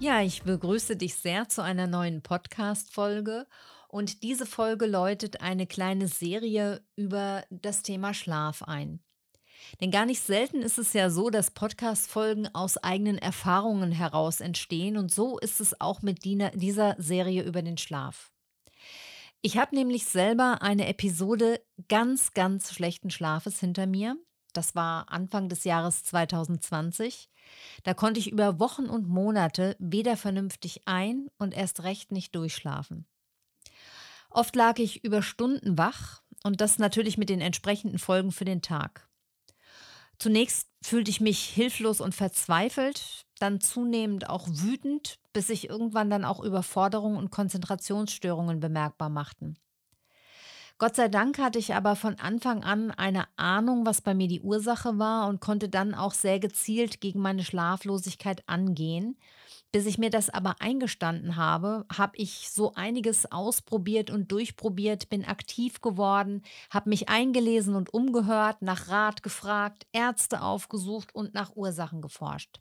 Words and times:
Ja, 0.00 0.22
ich 0.22 0.44
begrüße 0.44 0.96
dich 0.96 1.16
sehr 1.16 1.48
zu 1.48 1.60
einer 1.60 1.88
neuen 1.88 2.22
Podcast-Folge. 2.22 3.48
Und 3.88 4.22
diese 4.22 4.46
Folge 4.46 4.86
läutet 4.86 5.40
eine 5.40 5.66
kleine 5.66 6.06
Serie 6.06 6.86
über 6.94 7.44
das 7.50 7.82
Thema 7.82 8.14
Schlaf 8.14 8.62
ein. 8.62 9.00
Denn 9.80 9.90
gar 9.90 10.06
nicht 10.06 10.20
selten 10.20 10.62
ist 10.62 10.78
es 10.78 10.92
ja 10.92 11.10
so, 11.10 11.30
dass 11.30 11.50
Podcast-Folgen 11.50 12.46
aus 12.54 12.76
eigenen 12.76 13.18
Erfahrungen 13.18 13.90
heraus 13.90 14.40
entstehen. 14.40 14.96
Und 14.96 15.12
so 15.12 15.36
ist 15.38 15.60
es 15.60 15.80
auch 15.80 16.00
mit 16.00 16.24
dieser 16.24 16.94
Serie 16.98 17.42
über 17.42 17.62
den 17.62 17.76
Schlaf. 17.76 18.30
Ich 19.42 19.58
habe 19.58 19.74
nämlich 19.74 20.04
selber 20.04 20.62
eine 20.62 20.86
Episode 20.86 21.60
ganz, 21.88 22.34
ganz 22.34 22.72
schlechten 22.72 23.10
Schlafes 23.10 23.58
hinter 23.58 23.88
mir. 23.88 24.16
Das 24.52 24.76
war 24.76 25.10
Anfang 25.10 25.48
des 25.48 25.64
Jahres 25.64 26.04
2020. 26.04 27.28
Da 27.84 27.94
konnte 27.94 28.20
ich 28.20 28.30
über 28.30 28.58
Wochen 28.58 28.86
und 28.86 29.08
Monate 29.08 29.76
weder 29.78 30.16
vernünftig 30.16 30.82
ein 30.86 31.28
und 31.38 31.54
erst 31.54 31.82
recht 31.82 32.12
nicht 32.12 32.34
durchschlafen. 32.34 33.06
Oft 34.30 34.54
lag 34.56 34.78
ich 34.78 35.04
über 35.04 35.22
Stunden 35.22 35.78
wach 35.78 36.22
und 36.44 36.60
das 36.60 36.78
natürlich 36.78 37.18
mit 37.18 37.28
den 37.28 37.40
entsprechenden 37.40 37.98
Folgen 37.98 38.32
für 38.32 38.44
den 38.44 38.62
Tag. 38.62 39.08
Zunächst 40.18 40.68
fühlte 40.82 41.10
ich 41.10 41.20
mich 41.20 41.40
hilflos 41.40 42.00
und 42.00 42.14
verzweifelt, 42.14 43.24
dann 43.38 43.60
zunehmend 43.60 44.28
auch 44.28 44.48
wütend, 44.50 45.18
bis 45.32 45.46
sich 45.46 45.68
irgendwann 45.68 46.10
dann 46.10 46.24
auch 46.24 46.40
Überforderungen 46.40 47.16
und 47.16 47.30
Konzentrationsstörungen 47.30 48.58
bemerkbar 48.58 49.10
machten. 49.10 49.56
Gott 50.80 50.94
sei 50.94 51.08
Dank 51.08 51.38
hatte 51.38 51.58
ich 51.58 51.74
aber 51.74 51.96
von 51.96 52.20
Anfang 52.20 52.62
an 52.62 52.92
eine 52.92 53.26
Ahnung, 53.36 53.84
was 53.84 54.00
bei 54.00 54.14
mir 54.14 54.28
die 54.28 54.42
Ursache 54.42 54.96
war 54.96 55.26
und 55.26 55.40
konnte 55.40 55.68
dann 55.68 55.92
auch 55.92 56.14
sehr 56.14 56.38
gezielt 56.38 57.00
gegen 57.00 57.20
meine 57.20 57.42
Schlaflosigkeit 57.42 58.44
angehen. 58.46 59.18
Bis 59.72 59.86
ich 59.86 59.98
mir 59.98 60.10
das 60.10 60.30
aber 60.30 60.60
eingestanden 60.60 61.34
habe, 61.34 61.84
habe 61.92 62.16
ich 62.16 62.50
so 62.50 62.74
einiges 62.74 63.30
ausprobiert 63.32 64.08
und 64.10 64.30
durchprobiert, 64.30 65.08
bin 65.08 65.24
aktiv 65.24 65.80
geworden, 65.80 66.42
habe 66.70 66.90
mich 66.90 67.08
eingelesen 67.08 67.74
und 67.74 67.92
umgehört, 67.92 68.62
nach 68.62 68.88
Rat 68.88 69.24
gefragt, 69.24 69.84
Ärzte 69.92 70.42
aufgesucht 70.42 71.12
und 71.12 71.34
nach 71.34 71.56
Ursachen 71.56 72.00
geforscht. 72.02 72.60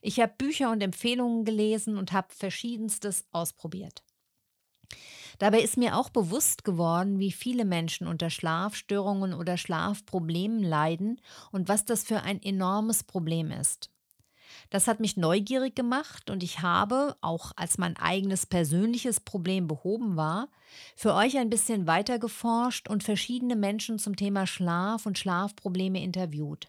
Ich 0.00 0.18
habe 0.18 0.32
Bücher 0.38 0.72
und 0.72 0.82
Empfehlungen 0.82 1.44
gelesen 1.44 1.98
und 1.98 2.12
habe 2.12 2.28
verschiedenstes 2.34 3.26
ausprobiert. 3.32 4.02
Dabei 5.40 5.62
ist 5.62 5.78
mir 5.78 5.96
auch 5.96 6.10
bewusst 6.10 6.64
geworden, 6.64 7.18
wie 7.18 7.32
viele 7.32 7.64
Menschen 7.64 8.06
unter 8.06 8.28
Schlafstörungen 8.28 9.32
oder 9.32 9.56
Schlafproblemen 9.56 10.62
leiden 10.62 11.18
und 11.50 11.66
was 11.66 11.86
das 11.86 12.04
für 12.04 12.20
ein 12.20 12.42
enormes 12.42 13.04
Problem 13.04 13.50
ist. 13.50 13.90
Das 14.68 14.86
hat 14.86 15.00
mich 15.00 15.16
neugierig 15.16 15.74
gemacht 15.74 16.28
und 16.28 16.42
ich 16.42 16.60
habe, 16.60 17.16
auch 17.22 17.52
als 17.56 17.78
mein 17.78 17.96
eigenes 17.96 18.44
persönliches 18.44 19.18
Problem 19.18 19.66
behoben 19.66 20.14
war, 20.14 20.48
für 20.94 21.14
euch 21.14 21.38
ein 21.38 21.48
bisschen 21.48 21.86
weiter 21.86 22.18
geforscht 22.18 22.90
und 22.90 23.02
verschiedene 23.02 23.56
Menschen 23.56 23.98
zum 23.98 24.16
Thema 24.16 24.46
Schlaf 24.46 25.06
und 25.06 25.18
Schlafprobleme 25.18 26.02
interviewt. 26.02 26.68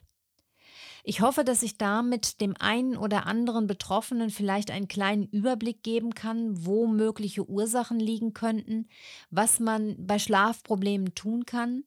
Ich 1.04 1.22
hoffe, 1.22 1.44
dass 1.44 1.64
ich 1.64 1.78
damit 1.78 2.42
dem 2.42 2.56
einen 2.60 2.96
oder 2.96 3.26
anderen 3.26 3.68
Betroffenen 3.68 4.30
vielleicht 4.30 4.70
einen 4.72 4.88
kleinen 4.88 5.28
Überblick 5.28 5.84
geben 5.84 6.14
kann, 6.14 6.66
wo 6.66 6.88
mögliche 6.88 7.48
Ursachen 7.50 8.00
liegen 8.00 8.34
könnten, 8.34 8.88
was 9.30 9.60
man 9.60 9.96
bei 10.06 10.20
Schlafproblemen 10.20 11.16
tun 11.16 11.46
kann 11.46 11.84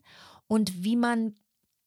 und 0.48 0.84
wie 0.84 0.96
man 0.96 1.36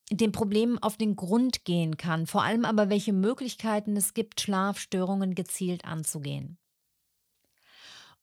den 0.10 0.32
Problemen 0.32 0.78
auf 0.78 0.96
den 0.96 1.18
Grund 1.18 1.66
gehen 1.66 1.98
kann, 1.98 2.28
vor 2.28 2.44
allem 2.44 2.64
aber 2.64 2.90
welche 2.90 3.12
Möglichkeiten 3.12 3.98
es 3.98 4.14
gibt, 4.14 4.40
Schlafstörungen 4.40 5.36
gezielt 5.36 5.84
anzugehen. 5.84 6.58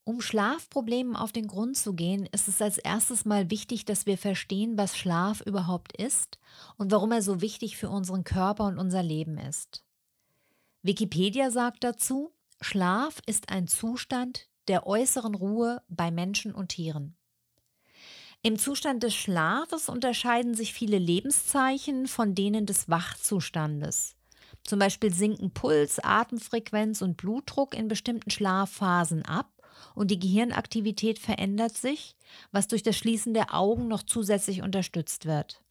Um 0.06 0.20
Schlafproblemen 0.20 1.16
auf 1.16 1.32
den 1.32 1.46
Grund 1.46 1.78
zu 1.78 1.94
gehen, 1.94 2.26
ist 2.26 2.46
es 2.46 2.60
als 2.60 2.76
erstes 2.76 3.24
mal 3.24 3.50
wichtig, 3.50 3.86
dass 3.86 4.04
wir 4.04 4.18
verstehen, 4.18 4.76
was 4.76 4.98
Schlaf 4.98 5.40
überhaupt 5.40 5.96
ist 5.96 6.38
und 6.76 6.92
warum 6.92 7.10
er 7.12 7.22
so 7.22 7.40
wichtig 7.40 7.78
für 7.78 7.88
unseren 7.88 8.22
Körper 8.22 8.66
und 8.66 8.78
unser 8.78 9.02
Leben 9.02 9.38
ist. 9.38 9.82
Wikipedia 10.82 11.50
sagt 11.50 11.84
dazu, 11.84 12.32
Schlaf 12.60 13.22
ist 13.24 13.48
ein 13.48 13.66
Zustand 13.66 14.48
der 14.68 14.86
äußeren 14.86 15.34
Ruhe 15.34 15.82
bei 15.88 16.10
Menschen 16.10 16.54
und 16.54 16.68
Tieren. 16.68 17.16
Im 18.42 18.58
Zustand 18.58 19.02
des 19.02 19.14
Schlafes 19.14 19.88
unterscheiden 19.88 20.54
sich 20.54 20.74
viele 20.74 20.98
Lebenszeichen 20.98 22.08
von 22.08 22.34
denen 22.34 22.66
des 22.66 22.90
Wachzustandes. 22.90 24.16
Zum 24.64 24.78
Beispiel 24.78 25.14
sinken 25.14 25.50
Puls, 25.52 25.98
Atemfrequenz 25.98 27.00
und 27.00 27.16
Blutdruck 27.16 27.74
in 27.74 27.88
bestimmten 27.88 28.30
Schlafphasen 28.30 29.24
ab 29.24 29.53
und 29.94 30.10
die 30.10 30.18
Gehirnaktivität 30.18 31.18
verändert 31.18 31.76
sich, 31.76 32.16
was 32.52 32.68
durch 32.68 32.82
das 32.82 32.96
Schließen 32.96 33.34
der 33.34 33.54
Augen 33.54 33.88
noch 33.88 34.02
zusätzlich 34.02 34.62
unterstützt 34.62 35.26
wird. 35.26 35.62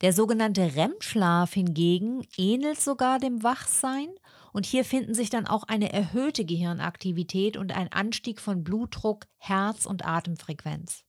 Der 0.00 0.12
sogenannte 0.12 0.76
REM-Schlaf 0.76 1.52
hingegen 1.52 2.26
ähnelt 2.36 2.80
sogar 2.80 3.18
dem 3.18 3.42
Wachsein 3.42 4.08
und 4.52 4.66
hier 4.66 4.84
finden 4.84 5.14
sich 5.14 5.30
dann 5.30 5.46
auch 5.46 5.64
eine 5.64 5.92
erhöhte 5.92 6.44
Gehirnaktivität 6.44 7.56
und 7.56 7.72
ein 7.72 7.92
Anstieg 7.92 8.40
von 8.40 8.62
Blutdruck, 8.62 9.26
Herz- 9.36 9.86
und 9.86 10.04
Atemfrequenz. 10.04 11.04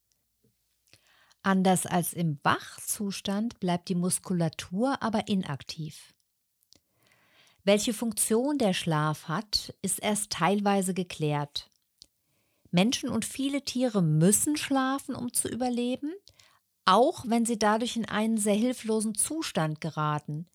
Anders 1.44 1.86
als 1.86 2.14
im 2.14 2.40
Wachzustand 2.42 3.60
bleibt 3.60 3.90
die 3.90 3.96
Muskulatur 3.96 5.02
aber 5.04 5.28
inaktiv. 5.28 6.16
Welche 7.64 7.94
Funktion 7.94 8.58
der 8.58 8.74
Schlaf 8.74 9.28
hat, 9.28 9.74
ist 9.82 10.00
erst 10.00 10.32
teilweise 10.32 10.94
geklärt. 10.94 11.70
Menschen 12.76 13.10
und 13.10 13.24
viele 13.24 13.64
Tiere 13.64 14.04
müssen 14.04 14.58
schlafen, 14.58 15.16
um 15.16 15.32
zu 15.34 15.48
überleben, 15.48 16.14
auch 16.84 17.24
wenn 17.26 17.46
sie 17.46 17.58
dadurch 17.58 17.96
in 17.96 18.06
einen 18.06 18.38
sehr 18.38 18.54
hilflosen 18.54 19.16
Zustand 19.16 19.80
geraten. 19.80 20.46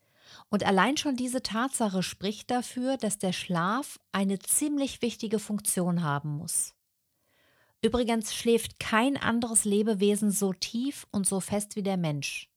Und 0.51 0.63
allein 0.65 0.99
schon 0.99 1.17
diese 1.17 1.43
Tatsache 1.43 2.03
spricht 2.03 2.51
dafür, 2.51 2.99
dass 2.99 3.19
der 3.19 3.33
Schlaf 3.33 3.99
eine 4.13 4.39
ziemlich 4.39 5.01
wichtige 5.01 5.39
Funktion 5.39 6.03
haben 6.03 6.37
muss. 6.37 6.75
Übrigens 7.83 8.35
schläft 8.35 8.79
kein 8.79 9.17
anderes 9.17 9.65
Lebewesen 9.65 10.31
so 10.31 10.53
tief 10.53 11.07
und 11.11 11.27
so 11.27 11.41
fest 11.41 11.75
wie 11.75 11.83
der 11.83 11.97
Mensch. 11.97 12.51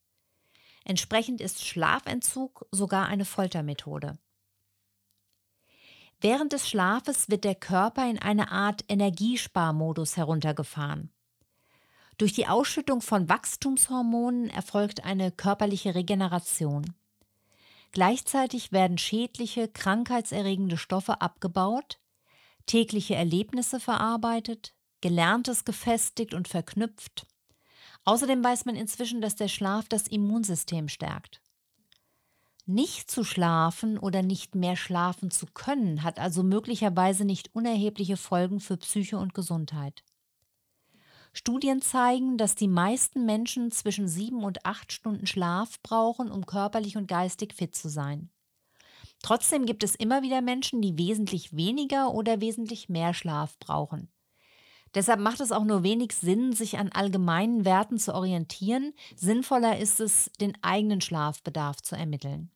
Entsprechend 0.83 1.39
ist 1.39 1.65
Schlafentzug 1.65 2.67
sogar 2.71 3.07
eine 3.07 3.23
Foltermethode. 3.23 4.17
Während 6.23 6.53
des 6.53 6.69
Schlafes 6.69 7.29
wird 7.29 7.43
der 7.43 7.53
Körper 7.53 8.09
in 8.09 8.17
eine 8.17 8.49
Art 8.49 8.85
Energiesparmodus 8.87 10.15
heruntergefahren. 10.15 11.11
Durch 12.17 12.31
die 12.31 12.47
Ausschüttung 12.47 13.01
von 13.01 13.27
Wachstumshormonen 13.27 14.49
erfolgt 14.49 15.03
eine 15.03 15.33
körperliche 15.33 15.95
Regeneration. 15.95 16.93
Gleichzeitig 17.91 18.71
werden 18.71 18.97
schädliche, 18.97 19.67
krankheitserregende 19.67 20.77
Stoffe 20.77 21.19
abgebaut, 21.19 21.99
tägliche 22.67 23.15
Erlebnisse 23.15 23.81
verarbeitet, 23.81 24.73
Gelerntes 25.01 25.65
gefestigt 25.65 26.33
und 26.33 26.47
verknüpft. 26.47 27.27
Außerdem 28.05 28.41
weiß 28.41 28.63
man 28.63 28.77
inzwischen, 28.77 29.19
dass 29.19 29.35
der 29.35 29.49
Schlaf 29.49 29.89
das 29.89 30.07
Immunsystem 30.07 30.87
stärkt. 30.87 31.42
Nicht 32.65 33.11
zu 33.11 33.25
schlafen 33.25 33.97
oder 33.97 34.21
nicht 34.21 34.55
mehr 34.55 34.77
schlafen 34.77 35.31
zu 35.31 35.47
können, 35.47 36.01
hat 36.01 36.17
also 36.17 36.43
möglicherweise 36.43 37.25
nicht 37.25 37.53
unerhebliche 37.53 38.15
Folgen 38.15 38.61
für 38.61 38.77
Psyche 38.77 39.17
und 39.17 39.33
Gesundheit. 39.33 40.03
Studien 41.33 41.81
zeigen, 41.81 42.37
dass 42.37 42.55
die 42.55 42.69
meisten 42.69 43.25
Menschen 43.25 43.71
zwischen 43.71 44.07
sieben 44.07 44.43
und 44.43 44.65
acht 44.65 44.93
Stunden 44.93 45.27
Schlaf 45.27 45.81
brauchen, 45.81 46.31
um 46.31 46.45
körperlich 46.45 46.95
und 46.95 47.07
geistig 47.07 47.53
fit 47.53 47.75
zu 47.75 47.89
sein. 47.89 48.29
Trotzdem 49.21 49.65
gibt 49.65 49.83
es 49.83 49.95
immer 49.95 50.21
wieder 50.21 50.41
Menschen, 50.41 50.81
die 50.81 50.97
wesentlich 50.97 51.55
weniger 51.57 52.13
oder 52.13 52.39
wesentlich 52.39 52.87
mehr 52.87 53.13
Schlaf 53.13 53.57
brauchen. 53.59 54.09
Deshalb 54.95 55.19
macht 55.19 55.39
es 55.41 55.51
auch 55.51 55.63
nur 55.65 55.83
wenig 55.83 56.13
Sinn, 56.13 56.53
sich 56.53 56.77
an 56.77 56.91
allgemeinen 56.91 57.65
Werten 57.65 57.97
zu 57.97 58.13
orientieren. 58.13 58.93
Sinnvoller 59.15 59.79
ist 59.79 59.99
es, 59.99 60.29
den 60.39 60.53
eigenen 60.61 61.01
Schlafbedarf 61.01 61.81
zu 61.81 61.95
ermitteln. 61.95 62.52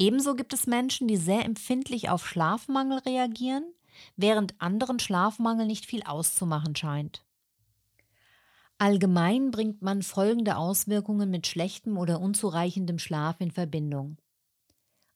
Ebenso 0.00 0.34
gibt 0.34 0.54
es 0.54 0.66
Menschen, 0.66 1.08
die 1.08 1.18
sehr 1.18 1.44
empfindlich 1.44 2.08
auf 2.08 2.26
Schlafmangel 2.26 3.00
reagieren, 3.00 3.64
während 4.16 4.58
anderen 4.58 4.98
Schlafmangel 4.98 5.66
nicht 5.66 5.84
viel 5.84 6.02
auszumachen 6.04 6.74
scheint. 6.74 7.22
Allgemein 8.78 9.50
bringt 9.50 9.82
man 9.82 10.02
folgende 10.02 10.56
Auswirkungen 10.56 11.28
mit 11.30 11.46
schlechtem 11.46 11.98
oder 11.98 12.18
unzureichendem 12.18 12.98
Schlaf 12.98 13.42
in 13.42 13.50
Verbindung. 13.50 14.16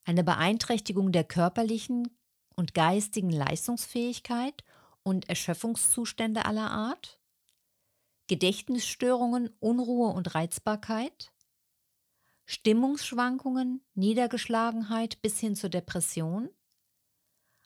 Eine 0.03 0.23
Beeinträchtigung 0.23 1.11
der 1.11 1.23
körperlichen 1.23 2.15
und 2.55 2.75
geistigen 2.75 3.31
Leistungsfähigkeit 3.31 4.63
und 5.01 5.27
Erschöpfungszustände 5.29 6.45
aller 6.45 6.69
Art, 6.69 7.19
Gedächtnisstörungen, 8.27 9.49
Unruhe 9.59 10.09
und 10.09 10.35
Reizbarkeit, 10.35 11.31
Stimmungsschwankungen, 12.45 13.83
Niedergeschlagenheit 13.95 15.21
bis 15.21 15.39
hin 15.39 15.55
zur 15.55 15.69
Depression, 15.69 16.49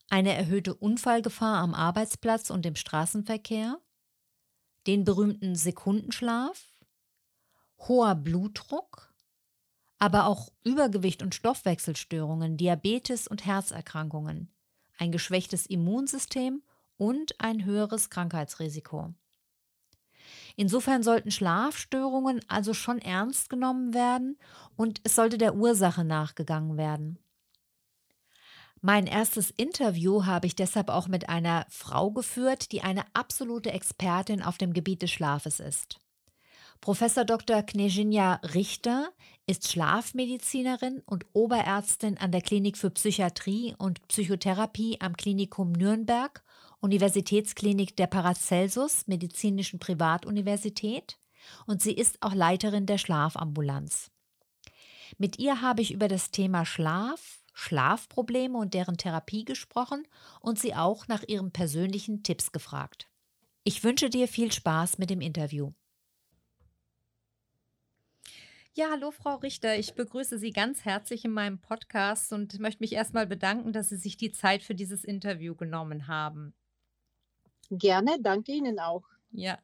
eine 0.10 0.34
erhöhte 0.34 0.74
Unfallgefahr 0.74 1.58
am 1.58 1.74
Arbeitsplatz 1.74 2.50
und 2.50 2.66
im 2.66 2.76
Straßenverkehr, 2.76 3.80
den 4.88 5.04
berühmten 5.04 5.56
Sekundenschlaf, 5.56 6.74
hoher 7.78 8.16
Blutdruck, 8.16 9.14
aber 10.00 10.26
auch 10.26 10.52
Übergewicht 10.64 11.22
und 11.22 11.36
Stoffwechselstörungen, 11.36 12.58
Diabetes 12.58 13.28
und 13.28 13.46
Herzerkrankungen, 13.46 14.52
ein 14.98 15.12
geschwächtes 15.12 15.66
Immunsystem 15.66 16.64
und 16.98 17.40
ein 17.40 17.66
höheres 17.66 18.10
Krankheitsrisiko. 18.10 19.14
Insofern 20.60 21.04
sollten 21.04 21.32
Schlafstörungen 21.32 22.42
also 22.50 22.74
schon 22.74 23.00
ernst 23.00 23.50
genommen 23.50 23.94
werden 23.94 24.38
und 24.76 25.00
es 25.06 25.16
sollte 25.16 25.38
der 25.38 25.56
Ursache 25.56 26.04
nachgegangen 26.04 26.76
werden. 26.76 27.18
Mein 28.82 29.08
erstes 29.08 29.52
Interview 29.52 30.26
habe 30.26 30.48
ich 30.48 30.58
deshalb 30.58 30.90
auch 30.90 31.08
mit 31.08 31.30
einer 31.30 31.66
Frau 31.70 32.12
geführt, 32.12 32.74
die 32.74 32.82
eine 32.82 33.06
absolute 33.14 33.72
Expertin 33.72 34.44
auf 34.44 34.58
dem 34.58 34.74
Gebiet 34.74 35.02
des 35.02 35.12
Schlafes 35.12 35.62
ist. 35.62 36.02
Professor 36.82 37.24
Dr. 37.24 37.64
Knežinja 37.64 38.42
Richter 38.54 39.14
ist 39.48 39.72
Schlafmedizinerin 39.72 41.02
und 41.06 41.26
Oberärztin 41.32 42.18
an 42.18 42.34
der 42.34 42.42
Klinik 42.42 42.78
für 42.78 42.90
Psychiatrie 42.90 43.76
und 43.78 44.06
Psychotherapie 44.10 45.00
am 45.00 45.16
Klinikum 45.16 45.72
Nürnberg 45.72 46.44
Universitätsklinik 46.82 47.98
der 47.98 48.08
Paracelsus 48.08 49.06
Medizinischen 49.08 49.80
Privatuniversität 49.80 51.20
und 51.66 51.82
sie 51.82 51.94
ist 51.94 52.22
auch 52.22 52.34
Leiterin 52.34 52.86
der 52.86 52.98
Schlafambulanz. 52.98 54.12
Mit 55.18 55.40
ihr 55.40 55.62
habe 55.62 55.82
ich 55.82 55.92
über 55.92 56.08
das 56.08 56.32
Thema 56.32 56.66
Schlaf, 56.66 57.44
Schlafprobleme 57.54 58.58
und 58.58 58.74
deren 58.74 58.98
Therapie 58.98 59.44
gesprochen 59.44 60.08
und 60.40 60.58
sie 60.58 60.74
auch 60.74 61.08
nach 61.08 61.24
ihren 61.28 61.52
persönlichen 61.52 62.24
Tipps 62.24 62.52
gefragt. 62.52 63.10
Ich 63.64 63.84
wünsche 63.84 64.10
dir 64.10 64.28
viel 64.28 64.52
Spaß 64.52 64.98
mit 65.00 65.10
dem 65.10 65.20
Interview. 65.20 65.74
Ja, 68.74 68.88
hallo 68.92 69.12
Frau 69.12 69.36
Richter, 69.36 69.78
ich 69.78 69.96
begrüße 69.96 70.40
Sie 70.40 70.52
ganz 70.52 70.86
herzlich 70.86 71.26
in 71.26 71.32
meinem 71.32 71.60
Podcast 71.60 72.32
und 72.32 72.60
möchte 72.60 72.82
mich 72.82 72.94
erstmal 72.94 73.28
bedanken, 73.28 73.74
dass 73.74 73.90
Sie 73.90 73.98
sich 73.98 74.16
die 74.16 74.32
Zeit 74.32 74.64
für 74.64 74.76
dieses 74.76 75.04
Interview 75.04 75.56
genommen 75.56 76.08
haben. 76.08 76.54
Gerne, 77.72 78.18
danke 78.22 78.52
Ihnen 78.52 78.80
auch. 78.80 79.04
Ja. 79.32 79.60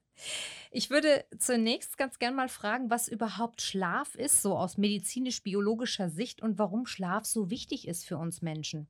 Ich 0.72 0.90
würde 0.90 1.26
zunächst 1.38 1.98
ganz 1.98 2.20
gern 2.20 2.36
mal 2.36 2.50
fragen, 2.50 2.90
was 2.90 3.08
überhaupt 3.08 3.62
Schlaf 3.62 4.16
ist, 4.16 4.42
so 4.42 4.58
aus 4.58 4.78
medizinisch-biologischer 4.78 6.10
Sicht 6.10 6.42
und 6.42 6.58
warum 6.60 6.86
Schlaf 6.86 7.26
so 7.26 7.50
wichtig 7.50 7.88
ist 7.88 8.06
für 8.06 8.18
uns 8.18 8.42
Menschen. 8.42 8.88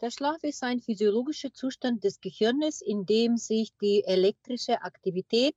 Der 0.00 0.10
Schlaf 0.10 0.42
ist 0.42 0.62
ein 0.62 0.80
physiologischer 0.80 1.52
Zustand 1.52 2.04
des 2.04 2.20
Gehirns, 2.20 2.82
in 2.82 3.06
dem 3.06 3.36
sich 3.36 3.72
die 3.80 4.04
elektrische 4.04 4.82
Aktivität 4.82 5.54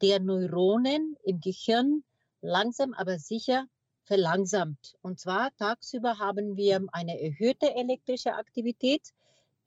der 0.00 0.20
Neuronen 0.20 1.16
im 1.22 1.40
Gehirn 1.40 2.02
langsam 2.40 2.94
aber 2.94 3.18
sicher 3.18 3.66
verlangsamt. 4.04 4.96
Und 5.02 5.20
zwar 5.20 5.54
tagsüber 5.56 6.18
haben 6.18 6.56
wir 6.56 6.84
eine 6.92 7.20
erhöhte 7.20 7.74
elektrische 7.74 8.34
Aktivität 8.34 9.12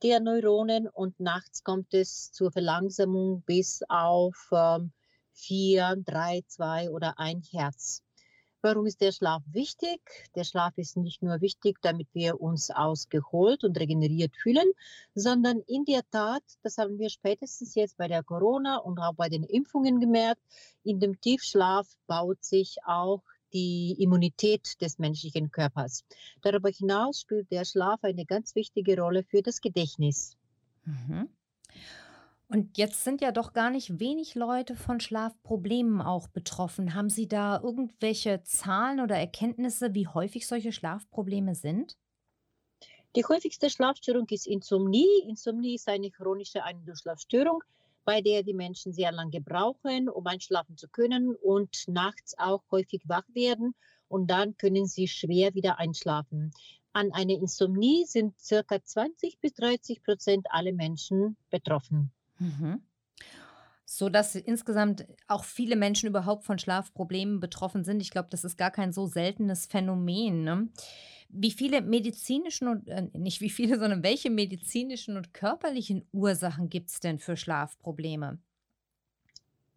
der 0.02 0.20
Neuronen 0.20 0.88
und 0.88 1.18
nachts 1.20 1.64
kommt 1.64 1.92
es 1.94 2.32
zur 2.32 2.52
Verlangsamung 2.52 3.42
bis 3.42 3.82
auf 3.88 4.50
ähm, 4.52 4.92
4, 5.32 6.02
3, 6.04 6.42
2 6.46 6.90
oder 6.90 7.18
1 7.18 7.52
Herz. 7.52 8.02
Warum 8.60 8.86
ist 8.86 9.00
der 9.00 9.12
Schlaf 9.12 9.42
wichtig? 9.52 10.00
Der 10.34 10.42
Schlaf 10.42 10.76
ist 10.78 10.96
nicht 10.96 11.22
nur 11.22 11.40
wichtig, 11.40 11.78
damit 11.80 12.08
wir 12.12 12.40
uns 12.40 12.70
ausgeholt 12.70 13.62
und 13.62 13.78
regeneriert 13.78 14.34
fühlen, 14.36 14.72
sondern 15.14 15.60
in 15.68 15.84
der 15.84 16.02
Tat, 16.10 16.42
das 16.62 16.76
haben 16.76 16.98
wir 16.98 17.08
spätestens 17.08 17.76
jetzt 17.76 17.96
bei 17.96 18.08
der 18.08 18.24
Corona 18.24 18.78
und 18.78 18.98
auch 18.98 19.14
bei 19.14 19.28
den 19.28 19.44
Impfungen 19.44 20.00
gemerkt, 20.00 20.42
in 20.82 20.98
dem 20.98 21.20
Tiefschlaf 21.20 21.86
baut 22.08 22.42
sich 22.44 22.78
auch 22.84 23.22
die 23.52 23.96
Immunität 23.98 24.80
des 24.80 24.98
menschlichen 24.98 25.50
Körpers. 25.50 26.04
Darüber 26.42 26.70
hinaus 26.70 27.20
spielt 27.20 27.50
der 27.50 27.64
Schlaf 27.64 28.02
eine 28.02 28.26
ganz 28.26 28.54
wichtige 28.54 29.00
Rolle 29.00 29.24
für 29.24 29.42
das 29.42 29.60
Gedächtnis. 29.60 30.36
Mhm. 30.84 31.28
Und 32.50 32.78
jetzt 32.78 33.04
sind 33.04 33.20
ja 33.20 33.30
doch 33.30 33.52
gar 33.52 33.68
nicht 33.68 34.00
wenig 34.00 34.34
Leute 34.34 34.74
von 34.74 35.00
Schlafproblemen 35.00 36.00
auch 36.00 36.28
betroffen. 36.28 36.94
Haben 36.94 37.10
Sie 37.10 37.28
da 37.28 37.60
irgendwelche 37.62 38.42
Zahlen 38.42 39.00
oder 39.00 39.16
Erkenntnisse, 39.16 39.94
wie 39.94 40.06
häufig 40.06 40.46
solche 40.46 40.72
Schlafprobleme 40.72 41.54
sind? 41.54 41.98
Die 43.16 43.24
häufigste 43.24 43.68
Schlafstörung 43.68 44.26
ist 44.30 44.46
Insomnie. 44.46 45.22
Insomnie 45.26 45.74
ist 45.74 45.88
eine 45.88 46.10
chronische 46.10 46.64
Einschlafstörung, 46.64 47.62
bei 48.08 48.22
der 48.22 48.42
die 48.42 48.54
Menschen 48.54 48.94
sehr 48.94 49.12
lange 49.12 49.42
brauchen, 49.42 50.08
um 50.08 50.26
einschlafen 50.26 50.78
zu 50.78 50.88
können 50.88 51.34
und 51.42 51.84
nachts 51.88 52.38
auch 52.38 52.62
häufig 52.70 53.02
wach 53.06 53.26
werden 53.34 53.74
und 54.08 54.30
dann 54.30 54.56
können 54.56 54.86
sie 54.86 55.08
schwer 55.08 55.52
wieder 55.52 55.78
einschlafen. 55.78 56.50
An 56.94 57.12
einer 57.12 57.34
Insomnie 57.34 58.06
sind 58.06 58.40
circa 58.40 58.82
20 58.82 59.40
bis 59.40 59.52
30 59.52 60.02
Prozent 60.02 60.46
aller 60.48 60.72
Menschen 60.72 61.36
betroffen. 61.50 62.10
Mhm. 62.38 62.80
So 63.90 64.10
dass 64.10 64.34
insgesamt 64.34 65.06
auch 65.28 65.44
viele 65.44 65.74
Menschen 65.74 66.10
überhaupt 66.10 66.44
von 66.44 66.58
Schlafproblemen 66.58 67.40
betroffen 67.40 67.84
sind. 67.84 68.02
Ich 68.02 68.10
glaube, 68.10 68.28
das 68.30 68.44
ist 68.44 68.58
gar 68.58 68.70
kein 68.70 68.92
so 68.92 69.06
seltenes 69.06 69.64
Phänomen. 69.64 70.44
Ne? 70.44 70.68
Wie 71.30 71.50
viele 71.50 71.80
medizinischen 71.80 72.68
und 72.68 72.86
äh, 72.88 73.08
nicht 73.14 73.40
wie 73.40 73.48
viele, 73.48 73.78
sondern 73.80 74.02
welche 74.02 74.28
medizinischen 74.28 75.16
und 75.16 75.32
körperlichen 75.32 76.06
Ursachen 76.12 76.68
gibt 76.68 76.90
es 76.90 77.00
denn 77.00 77.18
für 77.18 77.38
Schlafprobleme? 77.38 78.38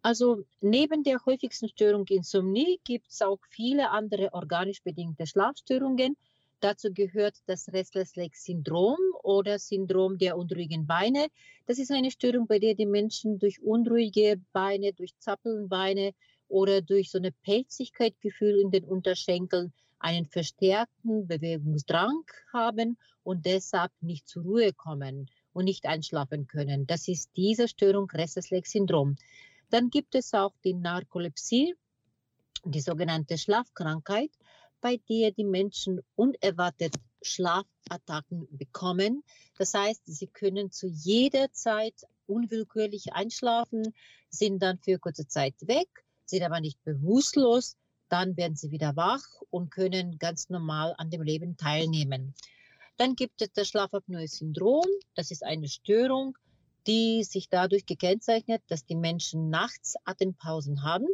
Also 0.02 0.44
neben 0.60 1.04
der 1.04 1.24
häufigsten 1.24 1.70
Störung 1.70 2.06
Insomnie 2.08 2.80
gibt 2.84 3.08
es 3.08 3.22
auch 3.22 3.38
viele 3.48 3.88
andere 3.88 4.34
organisch 4.34 4.82
bedingte 4.82 5.26
Schlafstörungen. 5.26 6.18
Dazu 6.62 6.92
gehört 6.92 7.38
das 7.46 7.72
Restless 7.72 8.14
Leg 8.14 8.36
Syndrom 8.36 8.96
oder 9.24 9.58
Syndrom 9.58 10.16
der 10.16 10.38
unruhigen 10.38 10.86
Beine. 10.86 11.26
Das 11.66 11.80
ist 11.80 11.90
eine 11.90 12.12
Störung, 12.12 12.46
bei 12.46 12.60
der 12.60 12.76
die 12.76 12.86
Menschen 12.86 13.40
durch 13.40 13.60
unruhige 13.60 14.40
Beine, 14.52 14.92
durch 14.92 15.18
zappelnde 15.18 15.66
Beine 15.66 16.12
oder 16.46 16.80
durch 16.80 17.10
so 17.10 17.18
eine 17.18 17.32
Pelzigkeitgefühl 17.32 18.60
in 18.60 18.70
den 18.70 18.84
Unterschenkeln 18.84 19.72
einen 19.98 20.26
verstärkten 20.26 21.26
Bewegungsdrang 21.26 22.22
haben 22.52 22.96
und 23.24 23.44
deshalb 23.44 23.90
nicht 24.00 24.28
zur 24.28 24.44
Ruhe 24.44 24.72
kommen 24.72 25.28
und 25.52 25.64
nicht 25.64 25.84
einschlafen 25.84 26.46
können. 26.46 26.86
Das 26.86 27.08
ist 27.08 27.30
diese 27.34 27.66
Störung 27.66 28.08
Restless 28.08 28.50
Leg 28.50 28.68
Syndrom. 28.68 29.16
Dann 29.70 29.90
gibt 29.90 30.14
es 30.14 30.32
auch 30.32 30.54
die 30.62 30.74
Narkolepsie, 30.74 31.74
die 32.64 32.80
sogenannte 32.80 33.36
Schlafkrankheit 33.36 34.30
bei 34.82 35.00
der 35.08 35.30
die 35.30 35.44
Menschen 35.44 36.00
unerwartet 36.16 36.94
Schlafattacken 37.22 38.46
bekommen. 38.50 39.22
Das 39.56 39.72
heißt, 39.72 40.02
sie 40.04 40.26
können 40.26 40.70
zu 40.70 40.88
jeder 40.88 41.50
Zeit 41.52 41.94
unwillkürlich 42.26 43.14
einschlafen, 43.14 43.94
sind 44.28 44.62
dann 44.62 44.78
für 44.78 44.98
kurze 44.98 45.26
Zeit 45.26 45.54
weg, 45.62 45.88
sind 46.26 46.42
aber 46.42 46.60
nicht 46.60 46.82
bewusstlos, 46.84 47.76
dann 48.08 48.36
werden 48.36 48.56
sie 48.56 48.70
wieder 48.70 48.94
wach 48.96 49.24
und 49.48 49.70
können 49.70 50.18
ganz 50.18 50.50
normal 50.50 50.94
an 50.98 51.10
dem 51.10 51.22
Leben 51.22 51.56
teilnehmen. 51.56 52.34
Dann 52.98 53.16
gibt 53.16 53.40
es 53.40 53.52
das 53.52 53.68
Schlafapnoe-Syndrom. 53.68 54.84
Das 55.14 55.30
ist 55.30 55.42
eine 55.42 55.68
Störung, 55.68 56.36
die 56.86 57.24
sich 57.24 57.48
dadurch 57.48 57.86
gekennzeichnet, 57.86 58.62
dass 58.68 58.84
die 58.84 58.96
Menschen 58.96 59.48
nachts 59.48 59.94
Atempausen 60.04 60.82
haben. 60.82 61.06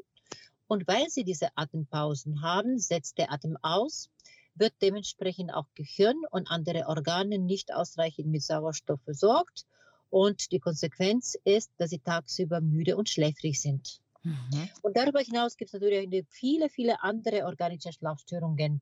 Und 0.68 0.86
weil 0.86 1.08
sie 1.08 1.24
diese 1.24 1.48
Atempausen 1.56 2.42
haben, 2.42 2.78
setzt 2.78 3.18
der 3.18 3.32
Atem 3.32 3.56
aus, 3.62 4.10
wird 4.54 4.74
dementsprechend 4.82 5.52
auch 5.52 5.66
Gehirn 5.74 6.16
und 6.30 6.50
andere 6.50 6.86
Organe 6.86 7.38
nicht 7.38 7.72
ausreichend 7.72 8.28
mit 8.28 8.42
Sauerstoff 8.42 9.00
versorgt. 9.02 9.64
Und 10.10 10.52
die 10.52 10.60
Konsequenz 10.60 11.36
ist, 11.44 11.70
dass 11.78 11.90
sie 11.90 11.98
tagsüber 11.98 12.60
müde 12.60 12.96
und 12.96 13.08
schläfrig 13.08 13.60
sind. 13.60 14.00
Mhm. 14.22 14.68
Und 14.82 14.96
darüber 14.96 15.20
hinaus 15.20 15.56
gibt 15.56 15.72
es 15.72 15.80
natürlich 15.80 16.26
viele, 16.28 16.68
viele 16.68 17.02
andere 17.02 17.44
organische 17.44 17.92
Schlafstörungen. 17.92 18.80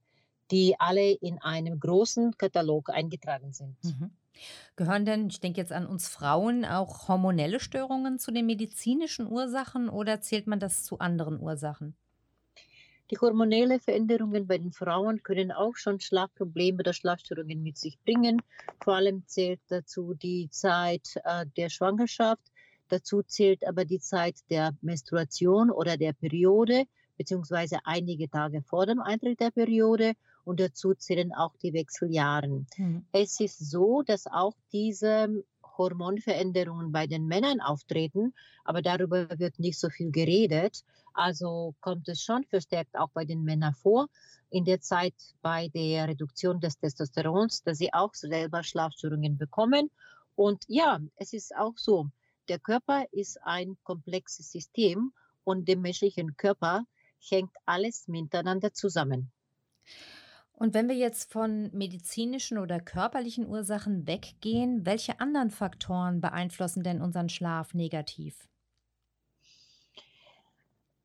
die 0.53 0.77
alle 0.79 1.11
in 1.11 1.39
einem 1.43 1.81
großen 1.81 2.37
Katalog 2.39 2.91
eingetragen 2.91 3.53
sind. 3.53 3.77
Mhm. 3.83 4.11
Gehören 4.77 5.05
denn, 5.05 5.29
ich 5.29 5.41
denke 5.41 5.61
jetzt 5.61 5.73
an 5.73 5.87
uns 5.87 6.09
Frauen, 6.09 6.65
auch 6.65 7.09
hormonelle 7.09 7.61
Störungen 7.61 8.19
zu 8.19 8.31
den 8.31 8.47
medizinischen 8.47 9.27
Ursachen 9.27 9.89
oder 9.89 10.21
zählt 10.21 10.47
man 10.47 10.61
das 10.61 10.85
zu 10.85 10.99
anderen 10.99 11.41
Ursachen? 11.41 11.97
Die 13.13 13.19
hormonelle 13.19 13.79
Veränderungen 13.79 14.49
bei 14.49 14.59
den 14.59 14.73
Frauen 14.73 15.23
können 15.23 15.53
auch 15.53 15.77
schon 15.77 16.01
Schlafprobleme 16.01 16.81
oder 16.81 16.93
Schlafstörungen 16.93 17.63
mit 17.63 17.79
sich 17.79 18.01
bringen. 18.01 18.43
Vor 18.83 18.97
allem 18.97 19.25
zählt 19.27 19.61
dazu 19.69 20.15
die 20.15 20.49
Zeit 20.51 21.15
äh, 21.23 21.47
der 21.57 21.69
Schwangerschaft. 21.69 22.43
Dazu 22.89 23.23
zählt 23.23 23.65
aber 23.67 23.85
die 23.85 24.01
Zeit 24.01 24.39
der 24.51 24.73
Menstruation 24.81 25.71
oder 25.71 25.97
der 25.97 26.15
Periode, 26.15 26.85
beziehungsweise 27.17 27.79
einige 27.85 28.29
Tage 28.29 28.63
vor 28.63 28.87
dem 28.87 29.01
Eintritt 29.01 29.39
der 29.39 29.53
Periode. 29.53 30.15
Und 30.47 30.61
dazu 30.61 30.95
zählen 30.95 31.35
auch 31.35 31.57
die 31.57 31.73
Wechseljahre. 31.73 32.65
Mhm. 32.77 33.05
Es 33.11 33.41
ist 33.41 33.59
so, 33.59 34.03
dass 34.03 34.29
auch 34.29 34.55
diese 34.73 35.43
Hormonveränderungen 35.77 36.93
bei 36.93 37.09
den 37.09 37.27
Männern 37.27 37.61
auftreten, 37.61 38.33
aber 38.65 38.81
darüber 38.81 39.29
wird 39.41 39.59
nicht 39.59 39.77
so 39.77 39.91
viel 39.91 40.13
geredet. 40.13 40.85
Also 41.15 41.75
kommt 41.81 42.09
es 42.09 42.23
schon 42.23 42.45
verstärkt 42.45 42.97
auch 42.97 43.11
bei 43.11 43.25
den 43.25 43.43
Männern 43.43 43.75
vor. 43.75 44.07
In 44.49 44.65
der 44.65 44.81
Zeit 44.81 45.15
bei 45.43 45.67
der 45.67 46.07
Reduktion 46.07 46.61
des 46.61 46.79
Testosterons, 46.79 47.65
dass 47.65 47.79
sie 47.79 47.93
auch 47.93 48.15
selber 48.15 48.63
Schlafstörungen 48.63 49.39
bekommen. 49.39 49.91
Und 50.37 50.65
ja, 50.69 51.01
es 51.17 51.33
ist 51.33 51.57
auch 51.57 51.77
so, 51.77 52.07
der 52.49 52.61
Körper 52.61 53.05
ist 53.11 53.43
ein 53.43 53.77
komplexes 53.83 54.53
System 54.53 55.13
und 55.43 55.67
dem 55.67 55.83
menschlichen 55.83 56.37
Körper 56.37 56.85
hängt 57.19 57.51
alles 57.65 58.07
miteinander 58.07 58.73
zusammen. 58.73 59.33
Und 60.59 60.73
wenn 60.73 60.89
wir 60.89 60.97
jetzt 60.97 61.31
von 61.31 61.71
medizinischen 61.75 62.57
oder 62.57 62.81
körperlichen 62.81 63.47
Ursachen 63.47 64.07
weggehen, 64.07 64.87
welche 64.87 65.21
anderen 65.21 65.51
Faktoren 65.51 66.23
beeinflussen 66.23 66.83
denn 66.83 67.03
unseren 67.03 67.29
Schlaf 67.29 67.75
negativ? 67.75 68.49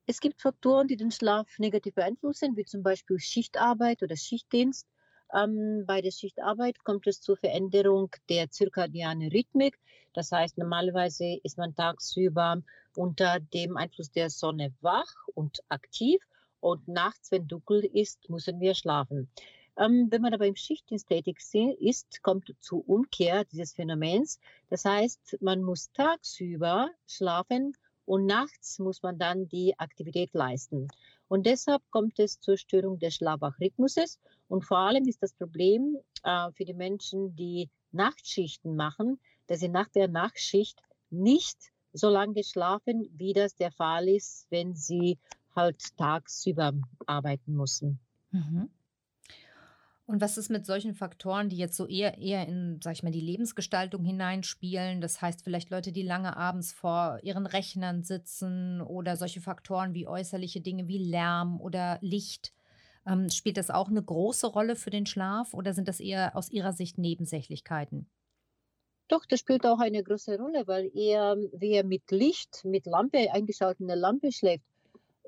Es 0.06 0.20
gibt 0.20 0.40
Faktoren, 0.40 0.88
die 0.88 0.96
den 0.96 1.10
Schlaf 1.10 1.58
negativ 1.58 1.94
beeinflussen, 1.94 2.56
wie 2.56 2.64
zum 2.64 2.82
Beispiel 2.82 3.18
Schichtarbeit 3.18 4.02
oder 4.02 4.16
Schichtdienst. 4.16 4.88
Ähm, 5.34 5.84
bei 5.86 6.00
der 6.00 6.12
Schichtarbeit 6.12 6.82
kommt 6.82 7.06
es 7.06 7.20
zur 7.20 7.36
Veränderung 7.36 8.10
der 8.30 8.50
zirkadianen 8.50 9.30
Rhythmik. 9.30 9.78
Das 10.14 10.32
heißt, 10.32 10.56
normalerweise 10.56 11.38
ist 11.42 11.58
man 11.58 11.74
tagsüber 11.74 12.62
unter 12.96 13.38
dem 13.38 13.76
Einfluss 13.76 14.10
der 14.10 14.30
Sonne 14.30 14.72
wach 14.80 15.14
und 15.34 15.60
aktiv 15.68 16.22
und 16.62 16.86
nachts, 16.86 17.30
wenn 17.32 17.48
dunkel 17.48 17.84
ist, 17.84 18.30
müssen 18.30 18.60
wir 18.60 18.74
schlafen. 18.74 19.28
Ähm, 19.76 20.08
wenn 20.10 20.22
man 20.22 20.32
aber 20.32 20.46
im 20.46 20.54
Schichtdienst 20.54 21.08
tätig 21.08 21.40
ist, 21.80 22.22
kommt 22.22 22.54
zu 22.60 22.78
Umkehr 22.86 23.44
dieses 23.44 23.72
Phänomens. 23.72 24.38
Das 24.70 24.84
heißt, 24.84 25.38
man 25.40 25.62
muss 25.62 25.90
tagsüber 25.92 26.90
schlafen 27.06 27.76
und 28.04 28.26
nachts 28.26 28.78
muss 28.78 29.02
man 29.02 29.18
dann 29.18 29.48
die 29.48 29.78
Aktivität 29.78 30.34
leisten. 30.34 30.88
Und 31.28 31.46
deshalb 31.46 31.82
kommt 31.90 32.18
es 32.18 32.38
zur 32.38 32.56
Störung 32.56 32.98
des 32.98 33.14
Schlafwachrhythmuses. 33.14 34.20
Und 34.48 34.64
vor 34.64 34.78
allem 34.78 35.08
ist 35.08 35.22
das 35.22 35.32
Problem 35.32 35.96
äh, 36.22 36.52
für 36.52 36.64
die 36.64 36.74
Menschen, 36.74 37.34
die 37.34 37.70
Nachtschichten 37.90 38.76
machen, 38.76 39.18
dass 39.48 39.60
sie 39.60 39.68
nach 39.68 39.88
der 39.88 40.08
Nachtschicht 40.08 40.80
nicht 41.10 41.58
so 41.92 42.08
lange 42.08 42.44
schlafen, 42.44 43.08
wie 43.16 43.32
das 43.32 43.54
der 43.54 43.72
Fall 43.72 44.08
ist, 44.08 44.46
wenn 44.50 44.74
sie 44.74 45.18
halt 45.54 45.96
tagsüber 45.96 46.72
arbeiten 47.06 47.54
mussten. 47.54 48.00
Mhm. 48.30 48.70
Und 50.04 50.20
was 50.20 50.36
ist 50.36 50.50
mit 50.50 50.66
solchen 50.66 50.94
Faktoren, 50.94 51.48
die 51.48 51.56
jetzt 51.56 51.76
so 51.76 51.86
eher, 51.86 52.18
eher 52.18 52.46
in, 52.46 52.80
sag 52.82 52.92
ich 52.92 53.02
mal, 53.02 53.12
die 53.12 53.20
Lebensgestaltung 53.20 54.04
hineinspielen? 54.04 55.00
Das 55.00 55.22
heißt, 55.22 55.42
vielleicht 55.42 55.70
Leute, 55.70 55.92
die 55.92 56.02
lange 56.02 56.36
abends 56.36 56.72
vor 56.72 57.20
ihren 57.22 57.46
Rechnern 57.46 58.02
sitzen 58.02 58.80
oder 58.82 59.16
solche 59.16 59.40
Faktoren 59.40 59.94
wie 59.94 60.08
äußerliche 60.08 60.60
Dinge 60.60 60.88
wie 60.88 60.98
Lärm 60.98 61.60
oder 61.60 61.98
Licht. 62.02 62.52
Ähm, 63.06 63.30
spielt 63.30 63.56
das 63.56 63.70
auch 63.70 63.88
eine 63.88 64.02
große 64.02 64.48
Rolle 64.48 64.76
für 64.76 64.90
den 64.90 65.06
Schlaf 65.06 65.54
oder 65.54 65.72
sind 65.72 65.88
das 65.88 66.00
eher 66.00 66.36
aus 66.36 66.50
Ihrer 66.50 66.72
Sicht 66.72 66.98
Nebensächlichkeiten? 66.98 68.06
Doch, 69.08 69.24
das 69.26 69.40
spielt 69.40 69.66
auch 69.66 69.78
eine 69.78 70.02
große 70.02 70.38
Rolle, 70.38 70.66
weil 70.66 70.90
er, 70.94 71.36
wer 71.52 71.84
mit 71.84 72.10
Licht, 72.10 72.64
mit 72.64 72.86
Lampe, 72.86 73.32
eingeschalteter 73.32 73.96
Lampe 73.96 74.32
schläft, 74.32 74.64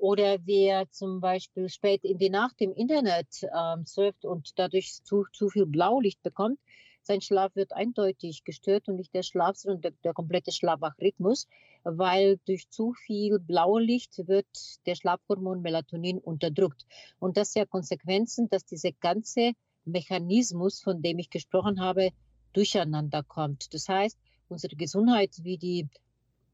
oder 0.05 0.37
wer 0.45 0.87
zum 0.91 1.19
Beispiel 1.19 1.67
spät 1.67 2.03
in 2.03 2.19
die 2.19 2.29
Nacht 2.29 2.61
im 2.61 2.71
Internet 2.73 3.41
ähm, 3.41 3.87
surft 3.87 4.23
und 4.23 4.51
dadurch 4.59 5.03
zu, 5.03 5.25
zu 5.33 5.49
viel 5.49 5.65
Blaulicht 5.65 6.21
bekommt, 6.21 6.59
sein 7.01 7.21
Schlaf 7.21 7.55
wird 7.55 7.73
eindeutig 7.73 8.43
gestört 8.43 8.87
und 8.87 8.97
nicht 8.97 9.15
der 9.15 9.23
Schlaf, 9.23 9.55
sondern 9.57 9.81
der, 9.81 9.91
der 10.03 10.13
komplette 10.13 10.51
Schlafwachrhythmus, 10.51 11.47
weil 11.83 12.37
durch 12.45 12.69
zu 12.69 12.93
viel 12.93 13.39
Blaulicht 13.39 14.27
wird 14.27 14.45
der 14.85 14.93
Schlafhormon 14.93 15.63
Melatonin 15.63 16.19
unterdrückt. 16.19 16.85
Und 17.17 17.35
das 17.35 17.55
ja 17.55 17.65
Konsequenzen, 17.65 18.47
dass 18.47 18.63
dieser 18.63 18.91
ganze 18.91 19.53
Mechanismus, 19.85 20.83
von 20.83 21.01
dem 21.01 21.17
ich 21.17 21.31
gesprochen 21.31 21.81
habe, 21.81 22.11
durcheinander 22.53 23.23
kommt. 23.23 23.73
Das 23.73 23.89
heißt, 23.89 24.19
unsere 24.49 24.75
Gesundheit, 24.75 25.31
wie 25.41 25.57
die 25.57 25.87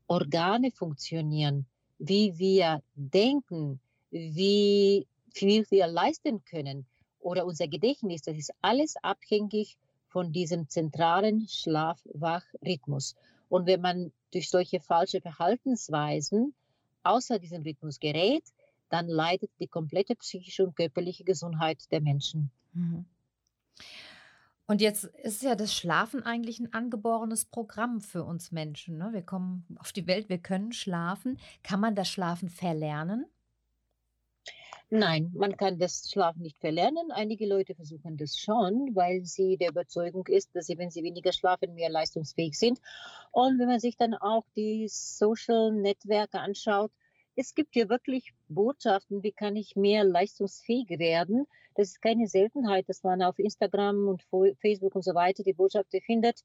Organe 0.07 0.71
funktionieren, 0.71 1.65
wie 2.01 2.37
wir 2.39 2.81
denken, 2.95 3.79
wie 4.09 5.05
viel 5.29 5.65
wir 5.69 5.85
leisten 5.87 6.43
können 6.43 6.85
oder 7.19 7.45
unser 7.45 7.67
Gedächtnis, 7.67 8.23
das 8.23 8.37
ist 8.37 8.51
alles 8.61 8.95
abhängig 9.03 9.77
von 10.07 10.33
diesem 10.33 10.67
zentralen 10.67 11.47
Schlaf-Wach-Rhythmus. 11.47 13.15
Und 13.49 13.67
wenn 13.67 13.81
man 13.81 14.11
durch 14.33 14.49
solche 14.49 14.79
falsche 14.79 15.21
Verhaltensweisen 15.21 16.53
außer 17.03 17.37
diesem 17.37 17.61
Rhythmus 17.61 17.99
gerät, 17.99 18.43
dann 18.89 19.07
leidet 19.07 19.51
die 19.59 19.67
komplette 19.67 20.15
psychische 20.15 20.63
und 20.65 20.75
körperliche 20.75 21.23
Gesundheit 21.23 21.79
der 21.91 22.01
Menschen. 22.01 22.49
Mhm. 22.73 23.05
Und 24.71 24.79
jetzt 24.79 25.03
ist 25.03 25.43
ja 25.43 25.55
das 25.55 25.75
Schlafen 25.75 26.23
eigentlich 26.23 26.61
ein 26.61 26.71
angeborenes 26.71 27.43
Programm 27.43 27.99
für 27.99 28.23
uns 28.23 28.53
Menschen, 28.53 28.97
ne? 28.97 29.09
Wir 29.11 29.21
kommen 29.21 29.65
auf 29.77 29.91
die 29.91 30.07
Welt, 30.07 30.29
wir 30.29 30.37
können 30.37 30.71
schlafen. 30.71 31.37
Kann 31.61 31.81
man 31.81 31.93
das 31.93 32.07
Schlafen 32.07 32.47
verlernen? 32.47 33.25
Nein, 34.89 35.29
man 35.35 35.57
kann 35.57 35.77
das 35.77 36.09
Schlafen 36.09 36.43
nicht 36.43 36.57
verlernen. 36.57 37.11
Einige 37.11 37.45
Leute 37.47 37.75
versuchen 37.75 38.15
das 38.15 38.39
schon, 38.39 38.95
weil 38.95 39.25
sie 39.25 39.57
der 39.57 39.71
Überzeugung 39.71 40.25
ist, 40.27 40.55
dass 40.55 40.67
sie, 40.67 40.77
wenn 40.77 40.89
sie 40.89 41.03
weniger 41.03 41.33
schlafen, 41.33 41.73
mehr 41.73 41.89
leistungsfähig 41.89 42.57
sind. 42.57 42.79
Und 43.31 43.59
wenn 43.59 43.67
man 43.67 43.81
sich 43.81 43.97
dann 43.97 44.13
auch 44.13 44.45
die 44.55 44.87
Social 44.87 45.73
Netzwerke 45.73 46.39
anschaut, 46.39 46.93
es 47.35 47.55
gibt 47.55 47.73
hier 47.73 47.89
wirklich 47.89 48.33
Botschaften, 48.49 49.23
wie 49.23 49.31
kann 49.31 49.55
ich 49.55 49.75
mehr 49.75 50.03
leistungsfähig 50.03 50.89
werden. 50.99 51.47
Das 51.75 51.89
ist 51.89 52.01
keine 52.01 52.27
Seltenheit, 52.27 52.89
dass 52.89 53.03
man 53.03 53.21
auf 53.21 53.39
Instagram 53.39 54.07
und 54.07 54.23
Facebook 54.59 54.95
und 54.95 55.03
so 55.03 55.15
weiter 55.15 55.43
die 55.43 55.53
Botschaft 55.53 55.95
findet. 56.05 56.41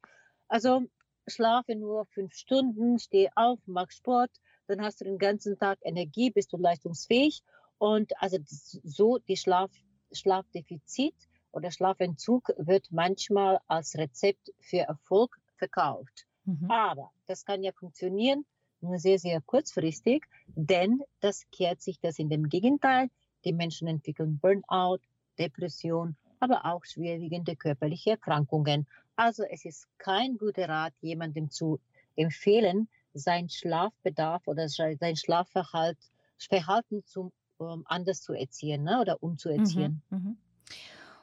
Also 0.49 0.83
schlafe 1.26 1.75
nur 1.75 2.07
fünf 2.07 2.35
Stunden, 2.35 2.99
steh 2.99 3.28
auf, 3.35 3.59
mach 3.66 3.90
Sport, 3.90 4.31
dann 4.69 4.81
hast 4.83 5.00
du 5.00 5.05
den 5.05 5.19
ganzen 5.19 5.59
Tag 5.59 5.78
Energie, 5.83 6.31
bist 6.31 6.52
du 6.52 6.57
leistungsfähig. 6.57 7.43
Und 7.78 8.12
also 8.23 8.38
so 8.47 9.19
die 9.19 9.37
Schlaf, 9.37 9.71
Schlafdefizit 10.12 11.16
oder 11.52 11.71
Schlafentzug 11.71 12.52
wird 12.57 12.88
manchmal 12.90 13.61
als 13.66 13.97
Rezept 13.97 14.52
für 14.61 14.78
Erfolg 14.78 15.37
verkauft. 15.57 16.26
Mhm. 16.45 16.71
Aber 16.71 17.11
das 17.26 17.45
kann 17.45 17.62
ja 17.62 17.73
funktionieren, 17.73 18.47
nur 18.80 18.99
sehr, 18.99 19.18
sehr 19.18 19.40
kurzfristig, 19.40 20.25
denn 20.54 21.02
das 21.21 21.45
kehrt 21.50 21.80
sich 21.83 21.99
das 22.00 22.18
in 22.18 22.28
dem 22.28 22.49
Gegenteil. 22.49 23.09
Die 23.45 23.52
Menschen 23.52 23.88
entwickeln 23.88 24.38
Burnout, 24.38 25.00
Depression, 25.38 26.16
aber 26.40 26.64
auch 26.64 26.85
schwerwiegende 26.85 27.56
körperliche 27.56 28.11
Erkrankungen. 28.11 28.87
Also 29.16 29.45
es 29.45 29.64
ist 29.64 29.88
kein 29.99 30.37
guter 30.37 30.68
Rat, 30.68 30.92
jemandem 31.00 31.50
zu 31.50 31.80
empfehlen, 32.16 32.88
sein 33.14 33.49
Schlafbedarf 33.49 34.47
oder 34.47 34.68
sein 34.68 35.16
Schlafverhalten 35.16 37.04
zum, 37.04 37.33
um, 37.59 37.85
anders 37.87 38.23
zu 38.23 38.35
erziehen 38.35 38.85
ne, 38.85 39.00
oder 39.00 39.23
umzuerziehen. 39.23 40.02
Mhm, 40.11 40.18
mh. 40.18 40.37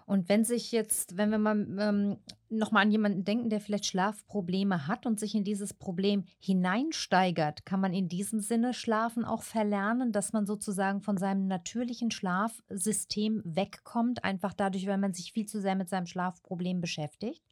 Und 0.06 0.30
wenn 0.30 0.44
sich 0.44 0.72
jetzt, 0.72 1.18
wenn 1.18 1.30
wir 1.30 1.38
mal 1.38 1.56
ähm, 1.80 2.18
nochmal 2.50 2.84
an 2.84 2.92
jemanden 2.92 3.24
denken, 3.24 3.50
der 3.50 3.60
vielleicht 3.60 3.86
Schlafprobleme 3.86 4.88
hat 4.88 5.06
und 5.06 5.20
sich 5.20 5.36
in 5.36 5.44
dieses 5.44 5.74
Problem 5.74 6.26
hineinsteigert, 6.40 7.66
kann 7.66 7.80
man 7.80 7.94
in 7.94 8.10
diesem 8.10 8.40
Sinne 8.40 8.74
Schlafen 8.74 9.26
auch 9.26 9.44
verlernen, 9.44 10.12
dass 10.12 10.34
man 10.34 10.46
sozusagen 10.46 11.02
von 11.02 11.18
seinem 11.18 11.48
natürlichen 11.48 12.12
Schlafsystem 12.12 13.42
wegkommt, 13.46 14.24
einfach 14.24 14.54
dadurch, 14.54 14.88
weil 14.88 14.98
man 14.98 15.14
sich 15.14 15.34
viel 15.34 15.46
zu 15.46 15.62
sehr 15.62 15.76
mit 15.76 15.90
seinem 15.90 16.06
Schlafproblem 16.06 16.82
beschäftigt? 16.82 17.44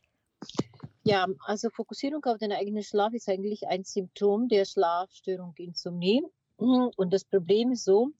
Ja, 1.03 1.27
also 1.46 1.70
Fokussierung 1.70 2.24
auf 2.25 2.38
den 2.38 2.51
eigenen 2.51 2.84
Schlaf 2.84 3.13
ist 3.13 3.27
eigentlich 3.27 3.67
ein 3.67 3.84
Symptom 3.84 4.48
der 4.48 4.65
Schlafstörung 4.65 5.53
Insomnie. 5.58 6.24
Und 6.58 7.12
das 7.12 7.25
Problem 7.25 7.72
ist 7.72 7.86
so, 7.86 8.12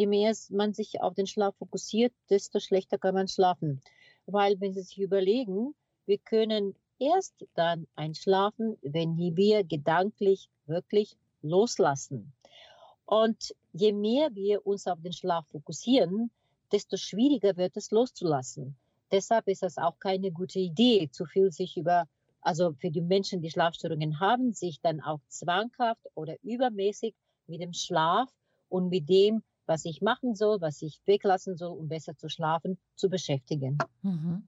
je 0.00 0.06
mehr 0.06 0.34
man 0.48 0.72
sich 0.72 1.02
auf 1.02 1.14
den 1.14 1.26
Schlaf 1.26 1.54
fokussiert, 1.56 2.14
desto 2.30 2.58
schlechter 2.58 2.96
kann 2.96 3.14
man 3.14 3.28
schlafen. 3.28 3.82
Weil 4.24 4.58
wenn 4.58 4.72
Sie 4.72 4.80
sich 4.80 4.98
überlegen, 4.98 5.74
wir 6.06 6.16
können 6.16 6.74
erst 6.98 7.34
dann 7.54 7.86
einschlafen, 7.96 8.78
wenn 8.80 9.18
wir 9.18 9.62
gedanklich 9.62 10.48
wirklich 10.64 11.16
loslassen. 11.42 12.32
Und 13.04 13.54
je 13.74 13.92
mehr 13.92 14.34
wir 14.34 14.66
uns 14.66 14.86
auf 14.86 15.02
den 15.02 15.12
Schlaf 15.12 15.46
fokussieren, 15.48 16.30
desto 16.72 16.96
schwieriger 16.96 17.58
wird 17.58 17.76
es 17.76 17.90
loszulassen. 17.90 18.76
Deshalb 19.12 19.48
ist 19.48 19.62
es 19.62 19.76
auch 19.76 19.98
keine 19.98 20.30
gute 20.30 20.60
Idee, 20.60 21.10
zu 21.12 21.26
viel 21.26 21.52
sich 21.52 21.76
über, 21.76 22.08
also 22.40 22.72
für 22.72 22.90
die 22.90 23.02
Menschen, 23.02 23.42
die 23.42 23.50
Schlafstörungen 23.50 24.18
haben, 24.18 24.54
sich 24.54 24.80
dann 24.80 25.02
auch 25.02 25.20
zwanghaft 25.28 26.06
oder 26.14 26.36
übermäßig 26.42 27.14
mit 27.48 27.60
dem 27.60 27.74
Schlaf 27.74 28.30
und 28.70 28.88
mit 28.88 29.06
dem, 29.08 29.42
was 29.70 29.84
ich 29.84 30.02
machen 30.02 30.34
soll, 30.34 30.60
was 30.60 30.82
ich 30.82 31.00
weglassen 31.06 31.56
soll, 31.56 31.78
um 31.78 31.88
besser 31.88 32.16
zu 32.16 32.28
schlafen, 32.28 32.76
zu 32.96 33.08
beschäftigen. 33.08 33.78
Mhm. 34.02 34.42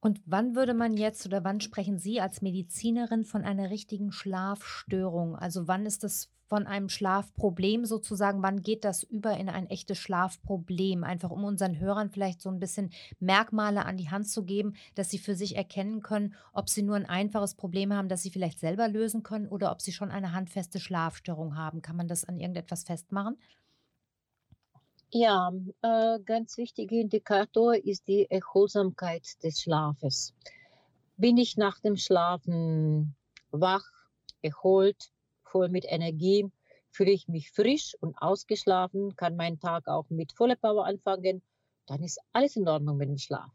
Und 0.00 0.22
wann 0.24 0.56
würde 0.56 0.72
man 0.72 0.94
jetzt 0.94 1.26
oder 1.26 1.44
wann 1.44 1.60
sprechen 1.60 1.98
Sie 1.98 2.20
als 2.20 2.40
Medizinerin 2.40 3.24
von 3.24 3.44
einer 3.44 3.68
richtigen 3.68 4.10
Schlafstörung? 4.10 5.36
Also 5.36 5.68
wann 5.68 5.84
ist 5.84 6.02
das 6.02 6.30
von 6.46 6.66
einem 6.66 6.88
Schlafproblem 6.88 7.84
sozusagen, 7.84 8.42
wann 8.42 8.62
geht 8.62 8.84
das 8.84 9.02
über 9.02 9.36
in 9.36 9.50
ein 9.50 9.68
echtes 9.68 9.98
Schlafproblem? 9.98 11.04
Einfach 11.04 11.30
um 11.30 11.44
unseren 11.44 11.78
Hörern 11.78 12.10
vielleicht 12.10 12.40
so 12.40 12.48
ein 12.48 12.58
bisschen 12.58 12.90
Merkmale 13.20 13.84
an 13.84 13.98
die 13.98 14.10
Hand 14.10 14.28
zu 14.28 14.44
geben, 14.44 14.72
dass 14.94 15.10
sie 15.10 15.18
für 15.18 15.36
sich 15.36 15.56
erkennen 15.56 16.00
können, 16.00 16.34
ob 16.54 16.70
sie 16.70 16.82
nur 16.82 16.96
ein 16.96 17.06
einfaches 17.06 17.54
Problem 17.54 17.92
haben, 17.92 18.08
das 18.08 18.22
sie 18.22 18.30
vielleicht 18.30 18.58
selber 18.58 18.88
lösen 18.88 19.22
können 19.22 19.46
oder 19.46 19.70
ob 19.70 19.82
sie 19.82 19.92
schon 19.92 20.10
eine 20.10 20.32
handfeste 20.32 20.80
Schlafstörung 20.80 21.56
haben. 21.56 21.82
Kann 21.82 21.96
man 21.96 22.08
das 22.08 22.24
an 22.24 22.38
irgendetwas 22.38 22.84
festmachen? 22.84 23.36
Ja, 25.12 25.52
äh, 25.82 26.20
ganz 26.20 26.56
wichtiger 26.56 26.94
Indikator 26.94 27.74
ist 27.74 28.06
die 28.06 28.30
Erholsamkeit 28.30 29.42
des 29.42 29.60
Schlafes. 29.60 30.32
Bin 31.16 31.36
ich 31.36 31.56
nach 31.56 31.80
dem 31.80 31.96
Schlafen 31.96 33.16
wach, 33.50 33.82
erholt, 34.40 35.10
voll 35.42 35.68
mit 35.68 35.84
Energie, 35.84 36.48
fühle 36.92 37.10
ich 37.10 37.26
mich 37.26 37.50
frisch 37.50 37.96
und 38.00 38.14
ausgeschlafen, 38.22 39.16
kann 39.16 39.34
meinen 39.34 39.58
Tag 39.58 39.88
auch 39.88 40.08
mit 40.10 40.30
voller 40.30 40.54
Power 40.54 40.86
anfangen, 40.86 41.42
dann 41.86 42.04
ist 42.04 42.20
alles 42.32 42.54
in 42.54 42.68
Ordnung 42.68 42.96
mit 42.96 43.08
dem 43.08 43.18
Schlaf. 43.18 43.50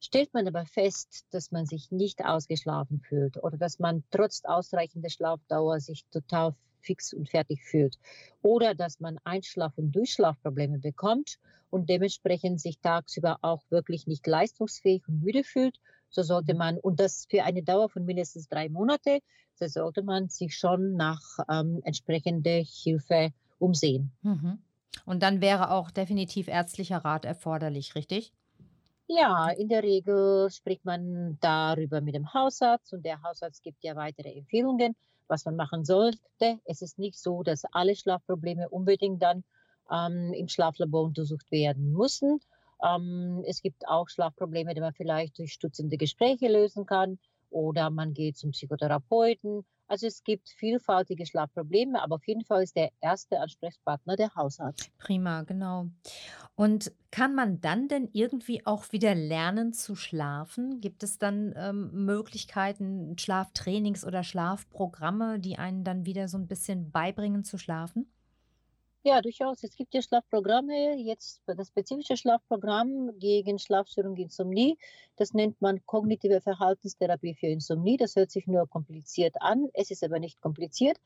Stellt 0.00 0.32
man 0.32 0.48
aber 0.48 0.64
fest, 0.64 1.26
dass 1.30 1.50
man 1.50 1.66
sich 1.66 1.90
nicht 1.90 2.24
ausgeschlafen 2.24 3.00
fühlt 3.00 3.36
oder 3.42 3.58
dass 3.58 3.80
man 3.80 4.02
trotz 4.10 4.46
ausreichender 4.46 5.10
Schlafdauer 5.10 5.78
sich 5.80 6.06
total 6.06 6.54
fix 6.80 7.12
und 7.12 7.28
fertig 7.28 7.62
fühlt. 7.64 7.98
Oder 8.42 8.74
dass 8.74 9.00
man 9.00 9.18
Einschlaf- 9.24 9.78
und 9.78 9.92
Durchschlafprobleme 9.92 10.78
bekommt 10.78 11.38
und 11.70 11.88
dementsprechend 11.88 12.60
sich 12.60 12.78
tagsüber 12.80 13.38
auch 13.42 13.62
wirklich 13.70 14.06
nicht 14.06 14.26
leistungsfähig 14.26 15.06
und 15.08 15.22
müde 15.22 15.44
fühlt, 15.44 15.78
so 16.10 16.22
sollte 16.22 16.54
man, 16.54 16.78
und 16.78 16.98
das 17.00 17.26
für 17.30 17.44
eine 17.44 17.62
Dauer 17.62 17.88
von 17.88 18.04
mindestens 18.04 18.48
drei 18.48 18.68
Monate, 18.68 19.20
so 19.54 19.66
sollte 19.68 20.02
man 20.02 20.28
sich 20.28 20.56
schon 20.56 20.96
nach 20.96 21.20
ähm, 21.48 21.80
entsprechender 21.84 22.62
Hilfe 22.64 23.32
umsehen. 23.58 24.10
Mhm. 24.22 24.58
Und 25.04 25.22
dann 25.22 25.40
wäre 25.40 25.70
auch 25.70 25.90
definitiv 25.90 26.48
ärztlicher 26.48 26.98
Rat 26.98 27.24
erforderlich, 27.24 27.94
richtig? 27.94 28.32
Ja, 29.06 29.48
in 29.50 29.68
der 29.68 29.82
Regel 29.82 30.50
spricht 30.50 30.84
man 30.84 31.36
darüber 31.40 32.00
mit 32.00 32.14
dem 32.14 32.32
Hausarzt 32.32 32.92
und 32.92 33.04
der 33.04 33.22
Hausarzt 33.22 33.62
gibt 33.62 33.82
ja 33.82 33.96
weitere 33.96 34.32
Empfehlungen 34.32 34.94
was 35.30 35.44
man 35.44 35.56
machen 35.56 35.84
sollte. 35.84 36.58
Es 36.64 36.82
ist 36.82 36.98
nicht 36.98 37.18
so, 37.18 37.42
dass 37.42 37.64
alle 37.72 37.96
Schlafprobleme 37.96 38.68
unbedingt 38.68 39.22
dann 39.22 39.44
ähm, 39.90 40.32
im 40.34 40.48
Schlaflabor 40.48 41.04
untersucht 41.04 41.50
werden 41.50 41.92
müssen. 41.92 42.40
Ähm, 42.82 43.42
es 43.46 43.62
gibt 43.62 43.86
auch 43.88 44.08
Schlafprobleme, 44.08 44.74
die 44.74 44.80
man 44.80 44.92
vielleicht 44.92 45.38
durch 45.38 45.52
stutzende 45.52 45.96
Gespräche 45.96 46.48
lösen 46.48 46.86
kann 46.86 47.18
oder 47.50 47.90
man 47.90 48.14
geht 48.14 48.36
zum 48.36 48.52
Psychotherapeuten. 48.52 49.64
Also 49.90 50.06
es 50.06 50.22
gibt 50.22 50.48
vielfältige 50.50 51.26
Schlafprobleme, 51.26 52.00
aber 52.00 52.14
auf 52.14 52.26
jeden 52.28 52.44
Fall 52.44 52.62
ist 52.62 52.76
der 52.76 52.90
erste 53.00 53.40
Ansprechpartner 53.40 54.14
der 54.14 54.32
Hausarzt. 54.36 54.88
Prima, 54.98 55.42
genau. 55.42 55.86
Und 56.54 56.92
kann 57.10 57.34
man 57.34 57.60
dann 57.60 57.88
denn 57.88 58.08
irgendwie 58.12 58.64
auch 58.66 58.92
wieder 58.92 59.16
lernen 59.16 59.72
zu 59.72 59.96
schlafen? 59.96 60.80
Gibt 60.80 61.02
es 61.02 61.18
dann 61.18 61.52
ähm, 61.56 62.04
Möglichkeiten, 62.04 63.18
Schlaftrainings 63.18 64.04
oder 64.04 64.22
Schlafprogramme, 64.22 65.40
die 65.40 65.58
einen 65.58 65.82
dann 65.82 66.06
wieder 66.06 66.28
so 66.28 66.38
ein 66.38 66.46
bisschen 66.46 66.92
beibringen 66.92 67.42
zu 67.42 67.58
schlafen? 67.58 68.06
Ja, 69.02 69.22
durchaus. 69.22 69.62
Es 69.62 69.76
gibt 69.76 69.94
ja 69.94 70.02
Schlafprogramme. 70.02 70.98
Jetzt 70.98 71.40
das 71.46 71.68
spezifische 71.68 72.18
Schlafprogramm 72.18 73.18
gegen 73.18 73.58
Schlafstörung 73.58 74.14
Insomnie. 74.18 74.76
Das 75.16 75.32
nennt 75.32 75.58
man 75.62 75.80
kognitive 75.86 76.42
Verhaltenstherapie 76.42 77.34
für 77.34 77.46
Insomnie. 77.46 77.96
Das 77.96 78.14
hört 78.16 78.30
sich 78.30 78.46
nur 78.46 78.68
kompliziert 78.68 79.36
an. 79.40 79.70
Es 79.72 79.90
ist 79.90 80.04
aber 80.04 80.18
nicht 80.18 80.42
kompliziert, 80.42 80.98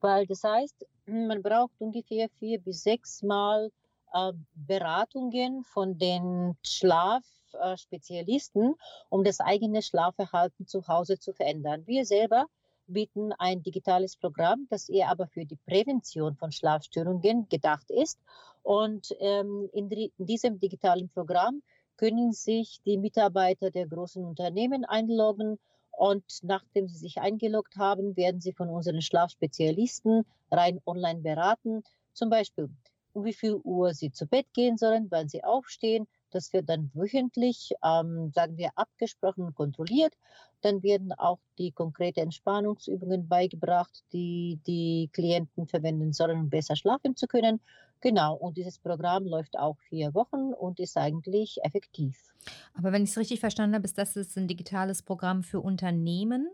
weil 0.00 0.26
das 0.26 0.44
heißt, 0.44 0.86
man 1.04 1.42
braucht 1.42 1.78
ungefähr 1.78 2.30
vier 2.38 2.58
bis 2.58 2.84
sechs 2.84 3.22
Mal 3.22 3.70
äh, 4.14 4.32
Beratungen 4.54 5.62
von 5.62 5.98
den 5.98 6.56
Schlafspezialisten, 6.64 8.76
um 9.10 9.24
das 9.24 9.40
eigene 9.40 9.82
Schlafverhalten 9.82 10.66
zu 10.66 10.88
Hause 10.88 11.18
zu 11.18 11.34
verändern. 11.34 11.86
Wir 11.86 12.06
selber 12.06 12.46
bieten 12.92 13.32
ein 13.38 13.62
digitales 13.62 14.16
Programm, 14.16 14.66
das 14.70 14.88
eher 14.88 15.08
aber 15.08 15.26
für 15.26 15.44
die 15.44 15.58
Prävention 15.66 16.36
von 16.36 16.52
Schlafstörungen 16.52 17.48
gedacht 17.48 17.90
ist. 17.90 18.18
Und 18.62 19.14
ähm, 19.20 19.68
in, 19.72 19.90
in 19.90 20.10
diesem 20.18 20.58
digitalen 20.58 21.08
Programm 21.08 21.62
können 21.96 22.32
sich 22.32 22.80
die 22.84 22.98
Mitarbeiter 22.98 23.70
der 23.70 23.86
großen 23.86 24.24
Unternehmen 24.24 24.84
einloggen 24.84 25.58
und 25.92 26.24
nachdem 26.42 26.88
sie 26.88 26.98
sich 26.98 27.18
eingeloggt 27.18 27.76
haben, 27.76 28.16
werden 28.16 28.40
sie 28.40 28.52
von 28.52 28.68
unseren 28.70 29.02
Schlafspezialisten 29.02 30.24
rein 30.50 30.80
online 30.86 31.20
beraten. 31.20 31.82
Zum 32.14 32.30
Beispiel, 32.30 32.70
um 33.12 33.24
wie 33.24 33.32
viel 33.32 33.54
Uhr 33.62 33.94
sie 33.94 34.10
zu 34.10 34.26
Bett 34.26 34.46
gehen 34.54 34.76
sollen, 34.78 35.06
wann 35.10 35.28
sie 35.28 35.44
aufstehen, 35.44 36.08
das 36.34 36.52
wird 36.52 36.68
dann 36.68 36.90
wöchentlich, 36.94 37.72
ähm, 37.84 38.30
sagen 38.34 38.56
wir, 38.56 38.70
abgesprochen 38.76 39.44
und 39.44 39.54
kontrolliert. 39.54 40.14
Dann 40.60 40.82
werden 40.82 41.12
auch 41.12 41.40
die 41.58 41.72
konkrete 41.72 42.20
Entspannungsübungen 42.20 43.28
beigebracht, 43.28 44.04
die 44.12 44.60
die 44.66 45.10
Klienten 45.12 45.66
verwenden 45.66 46.12
sollen, 46.12 46.38
um 46.38 46.50
besser 46.50 46.76
schlafen 46.76 47.16
zu 47.16 47.26
können. 47.26 47.60
Genau, 48.00 48.34
und 48.34 48.56
dieses 48.56 48.78
Programm 48.78 49.24
läuft 49.24 49.58
auch 49.58 49.78
vier 49.88 50.14
Wochen 50.14 50.52
und 50.52 50.80
ist 50.80 50.96
eigentlich 50.96 51.58
effektiv. 51.62 52.32
Aber 52.74 52.92
wenn 52.92 53.04
ich 53.04 53.10
es 53.10 53.18
richtig 53.18 53.40
verstanden 53.40 53.76
habe, 53.76 53.84
ist 53.84 53.98
das 53.98 54.16
ist 54.16 54.36
ein 54.36 54.48
digitales 54.48 55.02
Programm 55.02 55.42
für 55.42 55.60
Unternehmen 55.60 56.48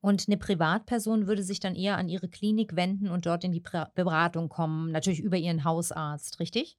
und 0.00 0.26
eine 0.28 0.36
Privatperson 0.38 1.26
würde 1.26 1.42
sich 1.42 1.60
dann 1.60 1.74
eher 1.74 1.98
an 1.98 2.08
ihre 2.08 2.28
Klinik 2.28 2.74
wenden 2.76 3.08
und 3.08 3.26
dort 3.26 3.44
in 3.44 3.52
die 3.52 3.62
Beratung 3.94 4.48
kommen, 4.48 4.92
natürlich 4.92 5.20
über 5.20 5.36
ihren 5.36 5.64
Hausarzt, 5.64 6.40
richtig? 6.40 6.76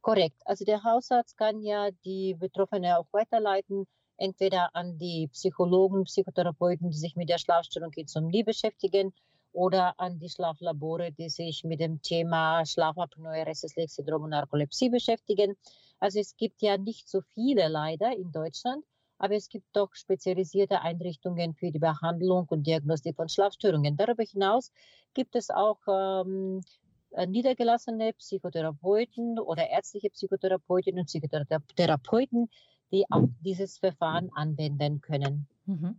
Korrekt. 0.00 0.40
Also 0.44 0.64
der 0.64 0.82
Hausarzt 0.82 1.36
kann 1.36 1.60
ja 1.60 1.90
die 2.04 2.34
Betroffene 2.34 2.98
auch 2.98 3.06
weiterleiten, 3.12 3.86
entweder 4.16 4.74
an 4.74 4.98
die 4.98 5.28
Psychologen, 5.32 6.04
Psychotherapeuten, 6.04 6.90
die 6.90 6.96
sich 6.96 7.16
mit 7.16 7.28
der 7.28 7.38
Schlafstörung 7.38 7.92
Insomnie 7.94 8.42
beschäftigen, 8.42 9.12
oder 9.52 9.98
an 9.98 10.18
die 10.18 10.28
Schlaflabore, 10.28 11.12
die 11.12 11.28
sich 11.28 11.64
mit 11.64 11.80
dem 11.80 12.00
Thema 12.02 12.64
Schlafapnoe, 12.64 13.46
Restless-Leg-Syndrom 13.46 14.24
und 14.24 14.30
Narkolepsie 14.30 14.90
beschäftigen. 14.90 15.56
Also 15.98 16.20
es 16.20 16.36
gibt 16.36 16.62
ja 16.62 16.78
nicht 16.78 17.08
so 17.08 17.20
viele 17.34 17.68
leider 17.68 18.16
in 18.16 18.30
Deutschland, 18.32 18.84
aber 19.18 19.34
es 19.34 19.48
gibt 19.48 19.66
doch 19.74 19.92
spezialisierte 19.94 20.80
Einrichtungen 20.80 21.54
für 21.54 21.70
die 21.70 21.78
Behandlung 21.78 22.46
und 22.48 22.66
Diagnostik 22.66 23.16
von 23.16 23.28
Schlafstörungen. 23.28 23.96
Darüber 23.96 24.22
hinaus 24.22 24.72
gibt 25.14 25.36
es 25.36 25.50
auch 25.50 25.78
ähm, 25.88 26.60
äh, 26.60 26.79
niedergelassene 27.26 28.12
Psychotherapeuten 28.14 29.38
oder 29.38 29.68
ärztliche 29.68 30.10
Psychotherapeutinnen 30.10 31.00
und 31.00 31.06
Psychotherapeuten, 31.06 32.48
die 32.92 33.04
auch 33.10 33.28
dieses 33.40 33.78
Verfahren 33.78 34.30
anwenden 34.34 35.00
können. 35.00 35.46
Mhm. 35.66 35.96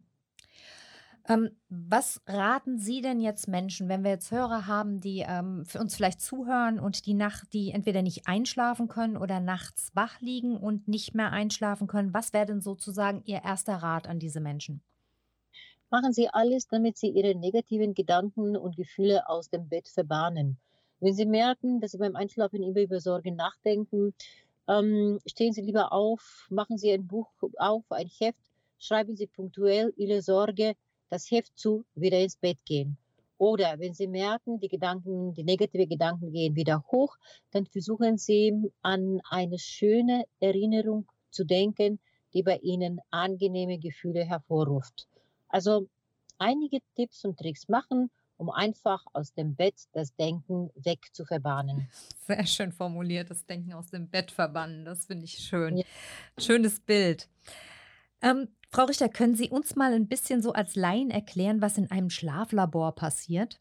Ähm, 1.28 1.52
was 1.70 2.22
raten 2.26 2.80
Sie 2.80 3.02
denn 3.02 3.20
jetzt 3.20 3.48
Menschen, 3.48 3.90
wenn 3.90 4.04
wir 4.04 4.12
jetzt 4.12 4.32
Hörer 4.32 4.66
haben, 4.66 5.02
die 5.02 5.24
ähm, 5.28 5.66
für 5.66 5.80
uns 5.80 5.96
vielleicht 5.96 6.20
zuhören 6.20 6.80
und 6.80 7.06
die 7.06 7.14
Nacht, 7.14 7.54
die 7.54 7.72
entweder 7.72 8.02
nicht 8.02 8.28
einschlafen 8.28 8.88
können 8.88 9.18
oder 9.18 9.40
nachts 9.40 9.92
wach 9.94 10.20
liegen 10.20 10.58
und 10.58 10.88
nicht 10.88 11.14
mehr 11.14 11.32
einschlafen 11.32 11.88
können? 11.88 12.14
Was 12.14 12.34
wäre 12.34 12.48
denn 12.48 12.62
sozusagen 12.62 13.22
Ihr 13.26 13.44
erster 13.44 13.76
Rat 13.76 14.08
an 14.08 14.18
diese 14.18 14.40
Menschen? 14.40 14.82
Machen 15.92 16.12
Sie 16.12 16.28
alles, 16.30 16.68
damit 16.68 16.98
Sie 16.98 17.10
Ihre 17.10 17.36
negativen 17.36 17.94
Gedanken 17.94 18.58
und 18.58 18.76
Gefühle 18.76 19.30
aus 19.30 19.50
dem 19.50 19.70
Bett 19.70 19.88
verbannen. 19.90 20.58
Wenn 21.02 21.16
Sie 21.16 21.26
merken, 21.26 21.82
dass 21.82 21.92
Sie 21.92 21.98
beim 21.98 22.16
Einschlafen 22.16 22.62
immer 22.62 22.80
über 22.80 23.00
Sorgen 23.00 23.36
nachdenken, 23.36 24.14
ähm, 24.68 25.20
stehen 25.26 25.52
Sie 25.52 25.64
lieber 25.64 25.92
auf, 25.92 26.46
machen 26.52 26.78
Sie 26.78 26.92
ein 26.92 27.08
Buch 27.08 27.28
auf, 27.58 27.92
ein 27.92 28.08
Heft, 28.20 28.38
schreiben 28.78 29.16
Sie 29.16 29.26
punktuell 29.26 29.94
Ihre 29.98 30.22
Sorge, 30.22 30.76
das 31.10 31.32
Heft 31.32 31.58
zu, 31.58 31.86
wieder 31.96 32.20
ins 32.20 32.38
Bett 32.38 32.60
gehen. 32.66 32.98
Oder 33.40 33.80
wenn 33.80 33.96
Sie 33.96 34.06
merken, 34.06 34.60
die 34.60 34.68
Gedanken, 34.68 35.34
die 35.34 35.44
negative 35.44 35.88
Gedanken 35.88 36.32
gehen 36.32 36.56
wieder 36.56 36.86
hoch, 36.92 37.18
dann 37.50 37.66
versuchen 37.66 38.20
Sie 38.20 38.72
an 38.84 39.22
eine 39.28 39.58
schöne 39.58 40.26
Erinnerung 40.40 41.08
zu 41.32 41.46
denken, 41.46 42.00
die 42.36 42.44
bei 42.44 42.58
Ihnen 42.60 43.00
angenehme 43.10 43.80
Gefühle 43.80 44.24
hervorruft. 44.24 45.08
Also 45.50 45.88
einige 46.38 46.78
Tipps 46.96 47.26
und 47.26 47.40
Tricks 47.40 47.68
machen, 47.68 48.12
um 48.42 48.50
einfach 48.50 49.06
aus 49.14 49.34
dem 49.36 49.54
Bett 49.54 49.76
das 49.94 50.16
Denken 50.16 50.72
wegzuverbannen. 50.74 51.88
Sehr 52.26 52.44
schön 52.48 52.72
formuliert, 52.72 53.30
das 53.30 53.46
Denken 53.46 53.74
aus 53.74 53.92
dem 53.92 54.10
Bett 54.10 54.32
verbannen. 54.32 54.84
Das 54.84 55.06
finde 55.06 55.26
ich 55.26 55.38
schön. 55.38 55.78
Ja. 55.78 55.84
Schönes 56.40 56.80
Bild. 56.80 57.30
Ähm, 58.20 58.48
Frau 58.72 58.86
Richter, 58.86 59.10
können 59.10 59.36
Sie 59.36 59.52
uns 59.52 59.76
mal 59.76 59.94
ein 59.94 60.08
bisschen 60.08 60.42
so 60.42 60.54
als 60.54 60.76
Laien 60.76 61.12
erklären, 61.12 61.62
was 61.62 61.78
in 61.78 61.92
einem 61.92 62.10
Schlaflabor 62.10 62.96
passiert? 62.96 63.60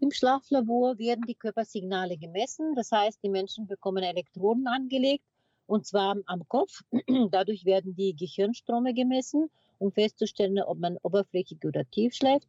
Im 0.00 0.10
Schlaflabor 0.10 0.98
werden 0.98 1.26
die 1.28 1.36
Körpersignale 1.36 2.16
gemessen. 2.16 2.74
Das 2.74 2.90
heißt, 2.90 3.22
die 3.22 3.28
Menschen 3.28 3.68
bekommen 3.68 4.02
Elektroden 4.02 4.66
angelegt 4.66 5.24
und 5.66 5.86
zwar 5.86 6.16
am 6.26 6.48
Kopf. 6.48 6.82
Dadurch 7.30 7.64
werden 7.64 7.94
die 7.94 8.16
Gehirnströme 8.16 8.94
gemessen, 8.94 9.48
um 9.78 9.92
festzustellen, 9.92 10.60
ob 10.60 10.78
man 10.78 10.96
oberflächig 11.02 11.64
oder 11.64 11.88
tief 11.88 12.12
schläft. 12.12 12.48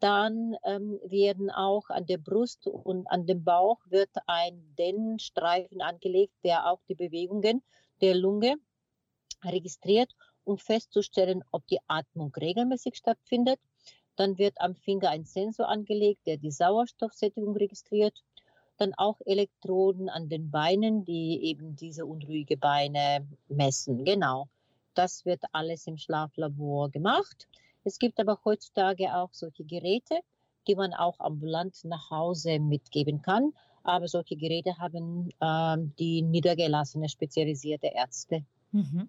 Dann 0.00 0.56
ähm, 0.64 1.00
werden 1.04 1.50
auch 1.50 1.88
an 1.88 2.06
der 2.06 2.18
Brust 2.18 2.66
und 2.66 3.06
an 3.06 3.26
dem 3.26 3.44
Bauch 3.44 3.78
wird 3.86 4.10
ein 4.26 4.74
Dennenstreifen 4.78 5.80
angelegt, 5.80 6.34
der 6.44 6.70
auch 6.70 6.80
die 6.88 6.94
Bewegungen 6.94 7.62
der 8.00 8.14
Lunge 8.14 8.56
registriert, 9.42 10.14
um 10.44 10.58
festzustellen, 10.58 11.42
ob 11.52 11.66
die 11.68 11.78
Atmung 11.86 12.34
regelmäßig 12.34 12.96
stattfindet. 12.96 13.60
Dann 14.16 14.38
wird 14.38 14.60
am 14.60 14.74
Finger 14.74 15.10
ein 15.10 15.24
Sensor 15.24 15.68
angelegt, 15.68 16.26
der 16.26 16.36
die 16.36 16.50
Sauerstoffsättigung 16.50 17.56
registriert. 17.56 18.22
Dann 18.76 18.94
auch 18.94 19.20
Elektroden 19.24 20.08
an 20.08 20.28
den 20.28 20.50
Beinen, 20.50 21.04
die 21.04 21.44
eben 21.44 21.76
diese 21.76 22.06
unruhige 22.06 22.56
Beine 22.56 23.26
messen. 23.48 24.04
Genau. 24.04 24.48
Das 24.94 25.24
wird 25.24 25.42
alles 25.52 25.86
im 25.86 25.96
Schlaflabor 25.96 26.90
gemacht. 26.90 27.48
Es 27.84 27.98
gibt 27.98 28.18
aber 28.18 28.40
heutzutage 28.44 29.14
auch 29.14 29.32
solche 29.32 29.64
Geräte, 29.64 30.20
die 30.66 30.74
man 30.74 30.94
auch 30.94 31.20
ambulant 31.20 31.84
nach 31.84 32.10
Hause 32.10 32.58
mitgeben 32.58 33.22
kann. 33.22 33.52
Aber 33.82 34.08
solche 34.08 34.36
Geräte 34.36 34.78
haben 34.78 35.30
äh, 35.40 35.76
die 35.98 36.22
niedergelassene 36.22 37.08
spezialisierte 37.08 37.88
Ärzte. 37.88 38.44
Mhm. 38.72 39.08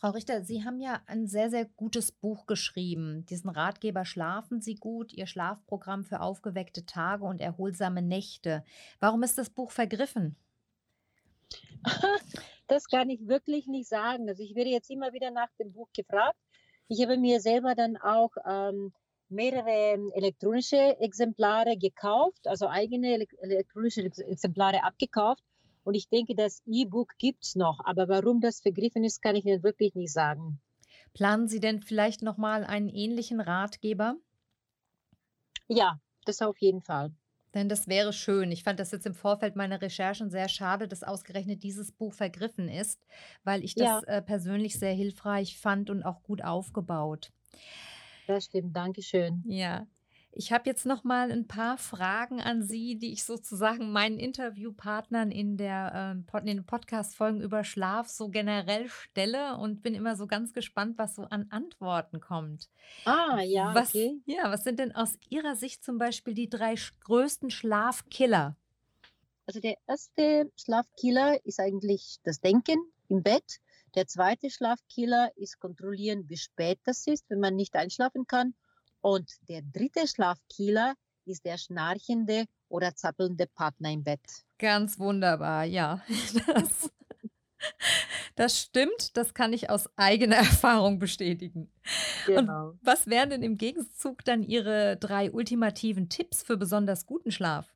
Frau 0.00 0.10
Richter, 0.10 0.42
Sie 0.44 0.64
haben 0.64 0.80
ja 0.80 1.02
ein 1.06 1.26
sehr, 1.26 1.50
sehr 1.50 1.66
gutes 1.66 2.10
Buch 2.10 2.46
geschrieben. 2.46 3.26
Diesen 3.26 3.50
Ratgeber 3.50 4.06
Schlafen 4.06 4.62
Sie 4.62 4.76
gut, 4.76 5.12
Ihr 5.12 5.26
Schlafprogramm 5.26 6.06
für 6.06 6.22
aufgeweckte 6.22 6.86
Tage 6.86 7.24
und 7.24 7.42
erholsame 7.42 8.00
Nächte. 8.00 8.64
Warum 8.98 9.22
ist 9.22 9.36
das 9.36 9.50
Buch 9.50 9.70
vergriffen? 9.70 10.36
Das 12.66 12.86
kann 12.86 13.10
ich 13.10 13.26
wirklich 13.26 13.66
nicht 13.66 13.88
sagen. 13.88 14.28
Also 14.28 14.44
ich 14.44 14.54
werde 14.54 14.70
jetzt 14.70 14.90
immer 14.90 15.12
wieder 15.12 15.32
nach 15.32 15.48
dem 15.58 15.72
Buch 15.72 15.88
gefragt. 15.92 16.38
Ich 16.92 17.00
habe 17.02 17.16
mir 17.18 17.40
selber 17.40 17.76
dann 17.76 17.96
auch 17.96 18.32
ähm, 18.44 18.92
mehrere 19.28 19.96
elektronische 20.12 20.98
Exemplare 20.98 21.76
gekauft, 21.76 22.48
also 22.48 22.66
eigene 22.66 23.28
elektronische 23.38 24.02
Exemplare 24.02 24.82
abgekauft 24.82 25.44
und 25.84 25.94
ich 25.94 26.08
denke, 26.08 26.34
das 26.34 26.64
E-Book 26.66 27.12
gibt 27.16 27.44
es 27.44 27.54
noch. 27.54 27.78
Aber 27.84 28.08
warum 28.08 28.40
das 28.40 28.60
vergriffen 28.60 29.04
ist, 29.04 29.22
kann 29.22 29.36
ich 29.36 29.44
Ihnen 29.46 29.62
wirklich 29.62 29.94
nicht 29.94 30.12
sagen. 30.12 30.60
Planen 31.14 31.46
Sie 31.46 31.60
denn 31.60 31.80
vielleicht 31.80 32.22
nochmal 32.22 32.64
einen 32.64 32.88
ähnlichen 32.88 33.40
Ratgeber? 33.40 34.16
Ja, 35.68 36.00
das 36.24 36.42
auf 36.42 36.58
jeden 36.58 36.82
Fall. 36.82 37.14
Denn 37.54 37.68
das 37.68 37.88
wäre 37.88 38.12
schön. 38.12 38.52
Ich 38.52 38.62
fand 38.62 38.78
das 38.78 38.92
jetzt 38.92 39.06
im 39.06 39.14
Vorfeld 39.14 39.56
meiner 39.56 39.82
Recherchen 39.82 40.30
sehr 40.30 40.48
schade, 40.48 40.86
dass 40.86 41.02
ausgerechnet 41.02 41.62
dieses 41.62 41.92
Buch 41.92 42.14
vergriffen 42.14 42.68
ist, 42.68 43.04
weil 43.42 43.64
ich 43.64 43.74
das 43.74 44.02
ja. 44.06 44.16
äh, 44.18 44.22
persönlich 44.22 44.78
sehr 44.78 44.92
hilfreich 44.92 45.58
fand 45.58 45.90
und 45.90 46.04
auch 46.04 46.22
gut 46.22 46.42
aufgebaut. 46.42 47.32
Das 48.26 48.44
stimmt, 48.44 48.76
Dankeschön. 48.76 49.42
Ja. 49.46 49.86
Ich 50.32 50.52
habe 50.52 50.70
jetzt 50.70 50.86
noch 50.86 51.02
mal 51.02 51.32
ein 51.32 51.48
paar 51.48 51.76
Fragen 51.76 52.40
an 52.40 52.62
Sie, 52.62 52.96
die 52.96 53.12
ich 53.12 53.24
sozusagen 53.24 53.90
meinen 53.90 54.18
Interviewpartnern 54.18 55.32
in, 55.32 55.56
der, 55.56 56.14
äh, 56.32 56.38
in 56.38 56.46
den 56.46 56.64
Podcast-Folgen 56.64 57.40
über 57.40 57.64
Schlaf 57.64 58.08
so 58.08 58.28
generell 58.28 58.88
stelle 58.88 59.56
und 59.56 59.82
bin 59.82 59.94
immer 59.94 60.14
so 60.14 60.28
ganz 60.28 60.52
gespannt, 60.52 60.98
was 60.98 61.16
so 61.16 61.22
an 61.22 61.46
Antworten 61.50 62.20
kommt. 62.20 62.68
Ah, 63.04 63.40
ja, 63.40 63.74
was, 63.74 63.88
okay. 63.88 64.20
Ja, 64.26 64.52
was 64.52 64.62
sind 64.62 64.78
denn 64.78 64.94
aus 64.94 65.18
Ihrer 65.28 65.56
Sicht 65.56 65.82
zum 65.82 65.98
Beispiel 65.98 66.34
die 66.34 66.48
drei 66.48 66.76
größten 67.00 67.50
Schlafkiller? 67.50 68.56
Also 69.46 69.58
der 69.58 69.74
erste 69.88 70.52
Schlafkiller 70.54 71.44
ist 71.44 71.58
eigentlich 71.58 72.18
das 72.22 72.40
Denken 72.40 72.78
im 73.08 73.24
Bett. 73.24 73.58
Der 73.96 74.06
zweite 74.06 74.48
Schlafkiller 74.48 75.32
ist 75.36 75.58
kontrollieren, 75.58 76.28
wie 76.28 76.36
spät 76.36 76.78
das 76.84 77.08
ist, 77.08 77.28
wenn 77.28 77.40
man 77.40 77.56
nicht 77.56 77.74
einschlafen 77.74 78.28
kann. 78.28 78.54
Und 79.00 79.30
der 79.48 79.62
dritte 79.62 80.06
Schlafkiller 80.06 80.94
ist 81.24 81.44
der 81.44 81.58
schnarchende 81.58 82.44
oder 82.68 82.94
zappelnde 82.94 83.46
Partner 83.46 83.90
im 83.90 84.04
Bett. 84.04 84.20
Ganz 84.58 84.98
wunderbar, 84.98 85.64
ja. 85.64 86.02
Das, 86.46 86.90
das 88.36 88.58
stimmt, 88.58 89.18
das 89.18 89.34
kann 89.34 89.52
ich 89.52 89.68
aus 89.68 89.90
eigener 89.96 90.36
Erfahrung 90.36 90.98
bestätigen. 90.98 91.70
Genau. 92.26 92.70
Und 92.70 92.78
was 92.82 93.06
wären 93.06 93.28
denn 93.28 93.42
im 93.42 93.58
Gegenzug 93.58 94.24
dann 94.24 94.42
Ihre 94.42 94.96
drei 94.96 95.30
ultimativen 95.30 96.08
Tipps 96.08 96.42
für 96.42 96.56
besonders 96.56 97.04
guten 97.04 97.30
Schlaf? 97.30 97.74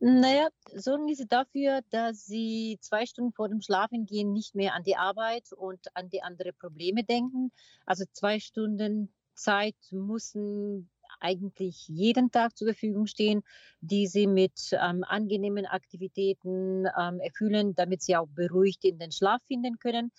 Naja, 0.00 0.48
sorgen 0.74 1.12
Sie 1.12 1.26
dafür, 1.26 1.80
dass 1.90 2.24
Sie 2.24 2.78
zwei 2.80 3.04
Stunden 3.04 3.32
vor 3.32 3.48
dem 3.48 3.60
Schlafengehen 3.60 4.32
nicht 4.32 4.54
mehr 4.54 4.74
an 4.74 4.84
die 4.84 4.96
Arbeit 4.96 5.52
und 5.52 5.80
an 5.94 6.08
die 6.08 6.22
anderen 6.22 6.54
Probleme 6.56 7.02
denken. 7.02 7.50
Also 7.84 8.04
zwei 8.12 8.38
Stunden 8.38 9.12
Zeit 9.34 9.74
müssen 9.90 10.88
eigentlich 11.18 11.88
jeden 11.88 12.30
Tag 12.30 12.56
zur 12.56 12.68
Verfügung 12.68 13.06
stehen, 13.06 13.42
die 13.80 14.06
Sie 14.06 14.28
mit 14.28 14.70
ähm, 14.72 15.02
angenehmen 15.02 15.66
Aktivitäten 15.66 16.86
ähm, 16.96 17.18
erfüllen, 17.18 17.74
damit 17.74 18.02
Sie 18.02 18.16
auch 18.16 18.28
beruhigt 18.28 18.84
in 18.84 19.00
den 19.00 19.10
Schlaf 19.10 19.42
finden 19.48 19.80
können. 19.80 20.12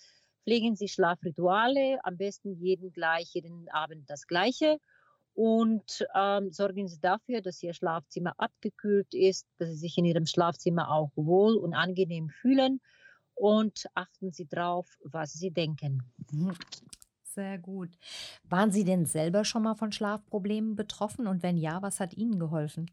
Pflegen 0.44 0.76
Sie 0.76 0.88
Schlafrituale, 0.88 1.98
am 2.04 2.18
besten 2.18 2.52
jeden 2.52 2.92
gleich, 2.92 3.32
jeden 3.32 3.70
Abend 3.70 4.10
das 4.10 4.26
gleiche 4.26 4.78
und 5.34 6.06
ähm, 6.14 6.52
sorgen 6.52 6.88
Sie 6.88 7.00
dafür, 7.00 7.40
dass 7.40 7.62
Ihr 7.62 7.72
Schlafzimmer 7.72 8.34
abgekühlt 8.38 9.14
ist, 9.14 9.46
dass 9.58 9.70
Sie 9.70 9.76
sich 9.76 9.96
in 9.98 10.04
Ihrem 10.04 10.26
Schlafzimmer 10.26 10.90
auch 10.90 11.10
wohl 11.16 11.56
und 11.56 11.74
angenehm 11.74 12.28
fühlen 12.28 12.80
und 13.34 13.86
achten 13.94 14.32
Sie 14.32 14.46
darauf, 14.46 14.98
was 15.04 15.32
Sie 15.32 15.50
denken. 15.50 16.02
Mhm. 16.32 16.54
Sehr 17.22 17.58
gut. 17.58 17.90
Waren 18.48 18.72
Sie 18.72 18.84
denn 18.84 19.06
selber 19.06 19.44
schon 19.44 19.62
mal 19.62 19.76
von 19.76 19.92
Schlafproblemen 19.92 20.74
betroffen 20.74 21.26
und 21.28 21.42
wenn 21.42 21.56
ja, 21.56 21.80
was 21.80 22.00
hat 22.00 22.14
Ihnen 22.14 22.38
geholfen? 22.40 22.90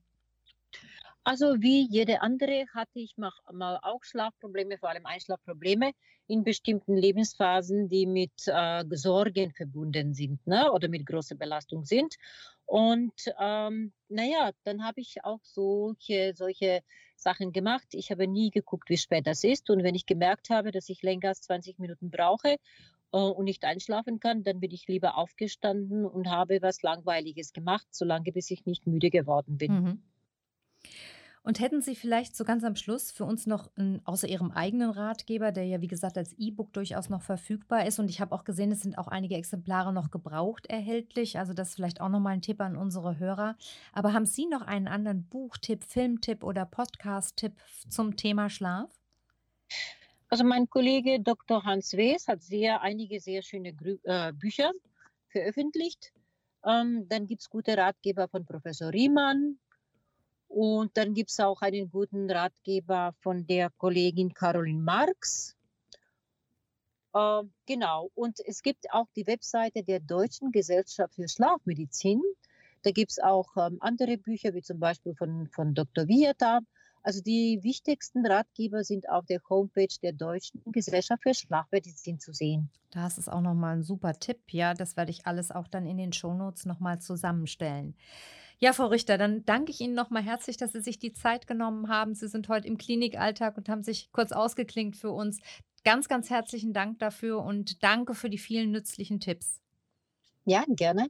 Also 1.27 1.61
wie 1.61 1.85
jede 1.89 2.21
andere 2.21 2.67
hatte 2.73 2.99
ich 2.99 3.17
mal 3.17 3.79
auch 3.81 4.01
Schlafprobleme, 4.05 4.77
vor 4.77 4.87
allem 4.87 5.05
Einschlafprobleme 5.05 5.91
in 6.27 6.45
bestimmten 6.45 6.95
Lebensphasen, 6.95 7.89
die 7.89 8.05
mit 8.05 8.31
äh, 8.45 8.85
Sorgen 8.91 9.51
verbunden 9.51 10.13
sind 10.13 10.47
ne? 10.47 10.71
oder 10.71 10.87
mit 10.87 11.05
großer 11.05 11.35
Belastung 11.35 11.83
sind. 11.83 12.15
Und 12.65 13.11
ähm, 13.41 13.91
naja, 14.07 14.51
dann 14.63 14.85
habe 14.85 15.01
ich 15.01 15.25
auch 15.25 15.41
solche, 15.43 16.31
solche 16.33 16.79
Sachen 17.17 17.51
gemacht. 17.51 17.87
Ich 17.91 18.09
habe 18.09 18.25
nie 18.25 18.49
geguckt, 18.49 18.89
wie 18.89 18.95
spät 18.95 19.27
das 19.27 19.43
ist. 19.43 19.69
Und 19.69 19.83
wenn 19.83 19.95
ich 19.95 20.05
gemerkt 20.05 20.49
habe, 20.49 20.71
dass 20.71 20.87
ich 20.87 21.01
länger 21.01 21.27
als 21.27 21.41
20 21.41 21.77
Minuten 21.77 22.09
brauche 22.09 22.55
äh, 23.11 23.17
und 23.17 23.43
nicht 23.43 23.65
einschlafen 23.65 24.21
kann, 24.21 24.45
dann 24.45 24.61
bin 24.61 24.71
ich 24.71 24.87
lieber 24.87 25.17
aufgestanden 25.17 26.05
und 26.05 26.29
habe 26.29 26.61
was 26.61 26.83
Langweiliges 26.83 27.51
gemacht, 27.51 27.87
solange 27.91 28.31
bis 28.31 28.49
ich 28.49 28.65
nicht 28.65 28.87
müde 28.87 29.09
geworden 29.09 29.57
bin. 29.57 29.73
Mhm. 29.73 30.03
Und 31.47 31.61
hätten 31.61 31.81
Sie 31.81 31.95
vielleicht 31.95 32.35
so 32.35 32.43
ganz 32.43 32.65
am 32.65 32.75
Schluss 32.75 33.09
für 33.09 33.23
uns 33.23 33.47
noch 33.47 33.71
ein, 33.77 34.01
außer 34.03 34.27
Ihrem 34.27 34.51
eigenen 34.51 34.89
Ratgeber, 34.89 35.53
der 35.53 35.63
ja 35.63 35.79
wie 35.79 35.87
gesagt 35.87 36.17
als 36.17 36.33
E-Book 36.37 36.73
durchaus 36.73 37.07
noch 37.07 37.21
verfügbar 37.21 37.85
ist 37.85 37.99
und 37.99 38.09
ich 38.09 38.19
habe 38.19 38.35
auch 38.35 38.43
gesehen, 38.43 38.69
es 38.69 38.81
sind 38.81 38.97
auch 38.97 39.07
einige 39.07 39.35
Exemplare 39.35 39.93
noch 39.93 40.11
gebraucht 40.11 40.65
erhältlich, 40.65 41.39
also 41.39 41.53
das 41.53 41.73
vielleicht 41.73 42.01
auch 42.01 42.09
nochmal 42.09 42.33
ein 42.33 42.41
Tipp 42.41 42.59
an 42.59 42.75
unsere 42.75 43.17
Hörer. 43.17 43.55
Aber 43.93 44.11
haben 44.11 44.25
Sie 44.25 44.45
noch 44.45 44.61
einen 44.61 44.89
anderen 44.89 45.23
Buchtipp, 45.23 45.85
Filmtipp 45.85 46.43
oder 46.43 46.65
Podcast-Tipp 46.65 47.53
zum 47.87 48.17
Thema 48.17 48.49
Schlaf? 48.49 48.91
Also 50.27 50.43
mein 50.43 50.69
Kollege 50.69 51.21
Dr. 51.21 51.63
Hans 51.63 51.93
Wees 51.93 52.27
hat 52.27 52.43
sehr 52.43 52.81
einige 52.81 53.21
sehr 53.21 53.41
schöne 53.41 53.73
Grü 53.73 53.99
äh, 54.03 54.33
Bücher 54.33 54.73
veröffentlicht. 55.29 56.11
Ähm, 56.65 57.07
dann 57.07 57.25
gibt 57.25 57.39
es 57.39 57.49
gute 57.49 57.77
Ratgeber 57.77 58.27
von 58.27 58.43
Professor 58.43 58.91
Riemann, 58.91 59.59
und 60.57 60.97
dann 60.97 61.13
gibt 61.13 61.29
es 61.29 61.39
auch 61.39 61.61
einen 61.61 61.91
guten 61.91 62.31
Ratgeber 62.31 63.13
von 63.19 63.45
der 63.45 63.69
Kollegin 63.69 64.33
Caroline 64.33 64.81
Marx. 64.81 65.55
Äh, 67.13 67.43
genau, 67.67 68.09
und 68.15 68.39
es 68.43 68.63
gibt 68.63 68.91
auch 68.91 69.05
die 69.15 69.27
Webseite 69.27 69.83
der 69.83 69.99
Deutschen 69.99 70.51
Gesellschaft 70.51 71.13
für 71.13 71.27
Schlafmedizin. 71.27 72.23
Da 72.81 72.89
gibt 72.89 73.11
es 73.11 73.19
auch 73.19 73.55
ähm, 73.55 73.77
andere 73.81 74.17
Bücher, 74.17 74.55
wie 74.55 74.63
zum 74.63 74.79
Beispiel 74.79 75.13
von, 75.13 75.47
von 75.53 75.75
Dr. 75.75 76.07
Vieta. 76.07 76.61
Also 77.03 77.21
die 77.21 77.59
wichtigsten 77.61 78.25
Ratgeber 78.25 78.83
sind 78.83 79.07
auf 79.09 79.27
der 79.27 79.41
Homepage 79.51 79.95
der 80.01 80.13
Deutschen 80.13 80.63
Gesellschaft 80.71 81.21
für 81.21 81.35
Schlafmedizin 81.35 82.19
zu 82.19 82.33
sehen. 82.33 82.71
Das 82.89 83.19
ist 83.19 83.31
auch 83.31 83.41
nochmal 83.41 83.77
ein 83.77 83.83
super 83.83 84.13
Tipp. 84.13 84.39
Ja, 84.49 84.73
das 84.73 84.97
werde 84.97 85.11
ich 85.11 85.27
alles 85.27 85.51
auch 85.51 85.67
dann 85.67 85.85
in 85.85 85.97
den 85.97 86.13
Shownotes 86.13 86.65
nochmal 86.65 86.99
zusammenstellen. 86.99 87.95
Ja, 88.59 88.73
Frau 88.73 88.87
Richter, 88.87 89.19
dann 89.19 89.45
danke 89.45 89.71
ich 89.71 89.81
Ihnen 89.81 89.93
nochmal 89.93 90.23
herzlich, 90.23 90.57
dass 90.57 90.71
Sie 90.71 90.81
sich 90.81 90.97
die 90.97 91.13
Zeit 91.13 91.45
genommen 91.45 91.89
haben. 91.89 92.15
Sie 92.15 92.27
sind 92.27 92.49
heute 92.49 92.67
im 92.67 92.79
Klinikalltag 92.79 93.55
und 93.55 93.69
haben 93.69 93.83
sich 93.83 94.11
kurz 94.11 94.31
ausgeklinkt 94.31 94.97
für 94.97 95.11
uns. 95.11 95.39
Ganz, 95.83 96.07
ganz 96.07 96.31
herzlichen 96.31 96.73
Dank 96.73 96.97
dafür 96.97 97.43
und 97.43 97.83
danke 97.83 98.15
für 98.15 98.31
die 98.31 98.39
vielen 98.39 98.71
nützlichen 98.71 99.19
Tipps. 99.19 99.61
Ja, 100.45 100.63
gerne. 100.67 101.07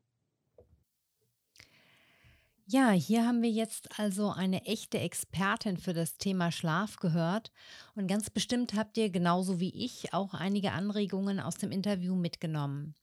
Ja, 2.69 2.91
hier 2.91 3.25
haben 3.25 3.41
wir 3.41 3.49
jetzt 3.49 3.97
also 3.97 4.29
eine 4.29 4.65
echte 4.65 4.99
Expertin 4.99 5.77
für 5.77 5.93
das 5.93 6.17
Thema 6.17 6.51
Schlaf 6.51 6.97
gehört. 6.97 7.53
Und 7.95 8.07
ganz 8.07 8.29
bestimmt 8.29 8.73
habt 8.73 8.97
ihr 8.97 9.09
genauso 9.09 9.61
wie 9.61 9.85
ich 9.85 10.13
auch 10.13 10.33
einige 10.33 10.73
Anregungen 10.73 11.39
aus 11.39 11.55
dem 11.55 11.71
Interview 11.71 12.15
mitgenommen. 12.15 12.93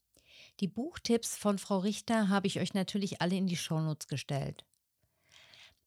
Die 0.60 0.68
Buchtipps 0.68 1.36
von 1.36 1.58
Frau 1.58 1.78
Richter 1.78 2.28
habe 2.28 2.46
ich 2.46 2.60
euch 2.60 2.74
natürlich 2.74 3.20
alle 3.20 3.36
in 3.36 3.46
die 3.46 3.56
Shownotes 3.56 4.06
gestellt. 4.06 4.64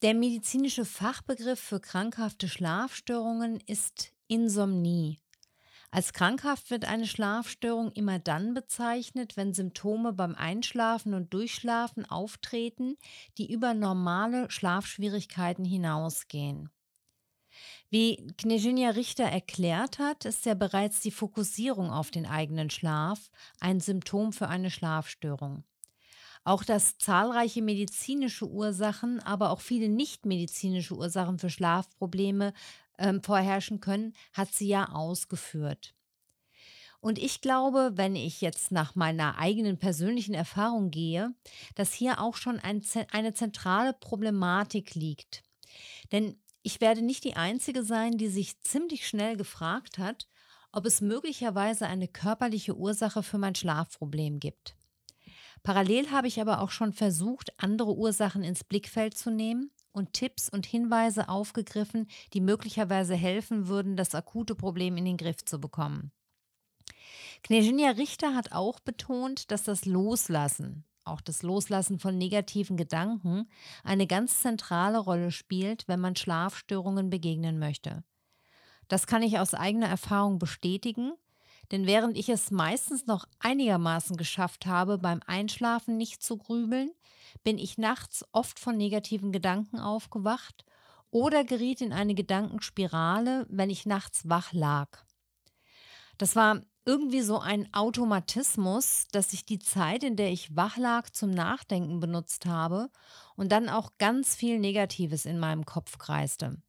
Der 0.01 0.13
medizinische 0.13 0.85
Fachbegriff 0.85 1.59
für 1.59 1.79
krankhafte 1.79 2.47
Schlafstörungen 2.47 3.59
ist 3.65 4.13
Insomnie. 4.27 5.19
Als 5.89 6.11
krankhaft 6.11 6.69
wird 6.69 6.85
eine 6.85 7.07
Schlafstörung 7.07 7.91
immer 7.93 8.19
dann 8.19 8.53
bezeichnet, 8.53 9.37
wenn 9.37 9.53
Symptome 9.53 10.11
beim 10.13 10.35
Einschlafen 10.35 11.13
und 11.13 11.33
Durchschlafen 11.33 12.05
auftreten, 12.05 12.97
die 13.37 13.51
über 13.51 13.73
normale 13.73 14.51
Schlafschwierigkeiten 14.51 15.63
hinausgehen. 15.63 16.69
Wie 17.89 18.27
Knežinja 18.37 18.89
Richter 18.91 19.23
erklärt 19.23 19.97
hat, 19.97 20.25
ist 20.25 20.45
ja 20.45 20.55
bereits 20.55 20.99
die 20.99 21.11
Fokussierung 21.11 21.89
auf 21.89 22.11
den 22.11 22.25
eigenen 22.25 22.69
Schlaf 22.69 23.31
ein 23.61 23.79
Symptom 23.79 24.33
für 24.33 24.49
eine 24.49 24.69
Schlafstörung. 24.69 25.63
Auch 26.43 26.63
dass 26.63 26.97
zahlreiche 26.97 27.61
medizinische 27.61 28.47
Ursachen, 28.47 29.19
aber 29.21 29.51
auch 29.51 29.61
viele 29.61 29.89
nichtmedizinische 29.89 30.95
Ursachen 30.95 31.39
für 31.39 31.49
Schlafprobleme 31.49 32.53
ähm, 32.97 33.23
vorherrschen 33.23 33.79
können, 33.79 34.13
hat 34.33 34.53
sie 34.53 34.67
ja 34.67 34.89
ausgeführt. 34.89 35.93
Und 36.99 37.19
ich 37.19 37.41
glaube, 37.41 37.91
wenn 37.95 38.15
ich 38.15 38.41
jetzt 38.41 38.71
nach 38.71 38.95
meiner 38.95 39.37
eigenen 39.37 39.77
persönlichen 39.77 40.33
Erfahrung 40.33 40.89
gehe, 40.89 41.33
dass 41.75 41.93
hier 41.93 42.19
auch 42.19 42.35
schon 42.35 42.59
ein, 42.59 42.81
eine 43.11 43.33
zentrale 43.33 43.93
Problematik 43.93 44.95
liegt. 44.95 45.43
Denn 46.11 46.37
ich 46.67 46.81
werde 46.81 47.01
nicht 47.01 47.23
die 47.23 47.37
Einzige 47.37 47.81
sein, 47.81 48.17
die 48.17 48.27
sich 48.27 48.59
ziemlich 48.59 49.07
schnell 49.07 49.37
gefragt 49.37 49.97
hat, 49.97 50.27
ob 50.73 50.85
es 50.85 50.99
möglicherweise 50.99 51.87
eine 51.87 52.09
körperliche 52.09 52.75
Ursache 52.75 53.23
für 53.23 53.37
mein 53.37 53.55
Schlafproblem 53.55 54.41
gibt. 54.41 54.75
Parallel 55.63 56.11
habe 56.11 56.27
ich 56.27 56.41
aber 56.41 56.59
auch 56.59 56.71
schon 56.71 56.91
versucht, 56.91 57.53
andere 57.57 57.95
Ursachen 57.95 58.43
ins 58.43 58.65
Blickfeld 58.65 59.17
zu 59.17 59.31
nehmen 59.31 59.71
und 59.93 60.11
Tipps 60.11 60.49
und 60.49 60.65
Hinweise 60.65 61.29
aufgegriffen, 61.29 62.05
die 62.33 62.41
möglicherweise 62.41 63.15
helfen 63.15 63.69
würden, 63.69 63.95
das 63.95 64.13
akute 64.13 64.53
Problem 64.53 64.97
in 64.97 65.05
den 65.05 65.15
Griff 65.15 65.45
zu 65.45 65.61
bekommen. 65.61 66.11
Knežinja 67.43 67.91
Richter 67.91 68.35
hat 68.35 68.51
auch 68.51 68.81
betont, 68.81 69.51
dass 69.51 69.63
das 69.63 69.85
Loslassen, 69.85 70.83
auch 71.07 71.21
das 71.21 71.43
Loslassen 71.43 71.99
von 71.99 72.17
negativen 72.17 72.77
Gedanken, 72.77 73.49
eine 73.83 74.07
ganz 74.07 74.41
zentrale 74.41 74.97
Rolle 74.97 75.31
spielt, 75.31 75.87
wenn 75.87 75.99
man 75.99 76.15
Schlafstörungen 76.15 77.09
begegnen 77.09 77.59
möchte. 77.59 78.03
Das 78.87 79.07
kann 79.07 79.21
ich 79.21 79.39
aus 79.39 79.53
eigener 79.53 79.87
Erfahrung 79.87 80.39
bestätigen, 80.39 81.13
denn 81.71 81.85
während 81.85 82.17
ich 82.17 82.29
es 82.29 82.51
meistens 82.51 83.05
noch 83.05 83.25
einigermaßen 83.39 84.15
geschafft 84.15 84.65
habe, 84.65 84.97
beim 84.97 85.21
Einschlafen 85.25 85.97
nicht 85.97 86.23
zu 86.23 86.37
grübeln, 86.37 86.91
bin 87.43 87.57
ich 87.57 87.77
nachts 87.77 88.23
oft 88.31 88.59
von 88.59 88.77
negativen 88.77 89.31
Gedanken 89.31 89.79
aufgewacht 89.79 90.65
oder 91.11 91.43
geriet 91.43 91.81
in 91.81 91.93
eine 91.93 92.15
Gedankenspirale, 92.15 93.45
wenn 93.49 93.69
ich 93.69 93.85
nachts 93.85 94.29
wach 94.29 94.53
lag. 94.53 95.03
Das 96.17 96.35
war 96.35 96.61
irgendwie 96.87 97.21
so 97.21 97.37
ein 97.37 97.71
Automatismus, 97.73 99.07
dass 99.11 99.33
ich 99.33 99.45
die 99.45 99.59
Zeit, 99.59 100.03
in 100.03 100.15
der 100.15 100.31
ich 100.31 100.55
wach 100.55 100.77
lag, 100.77 101.09
zum 101.09 101.29
Nachdenken 101.31 101.99
benutzt 101.99 102.45
habe 102.45 102.89
und 103.35 103.51
dann 103.51 103.67
auch 103.67 103.91
ganz 103.97 104.35
viel 104.35 104.57
Negatives 104.57 105.25
in 105.25 105.37
meinem 105.37 105.65
Kopf 105.65 105.97
kreiste. 105.97 106.61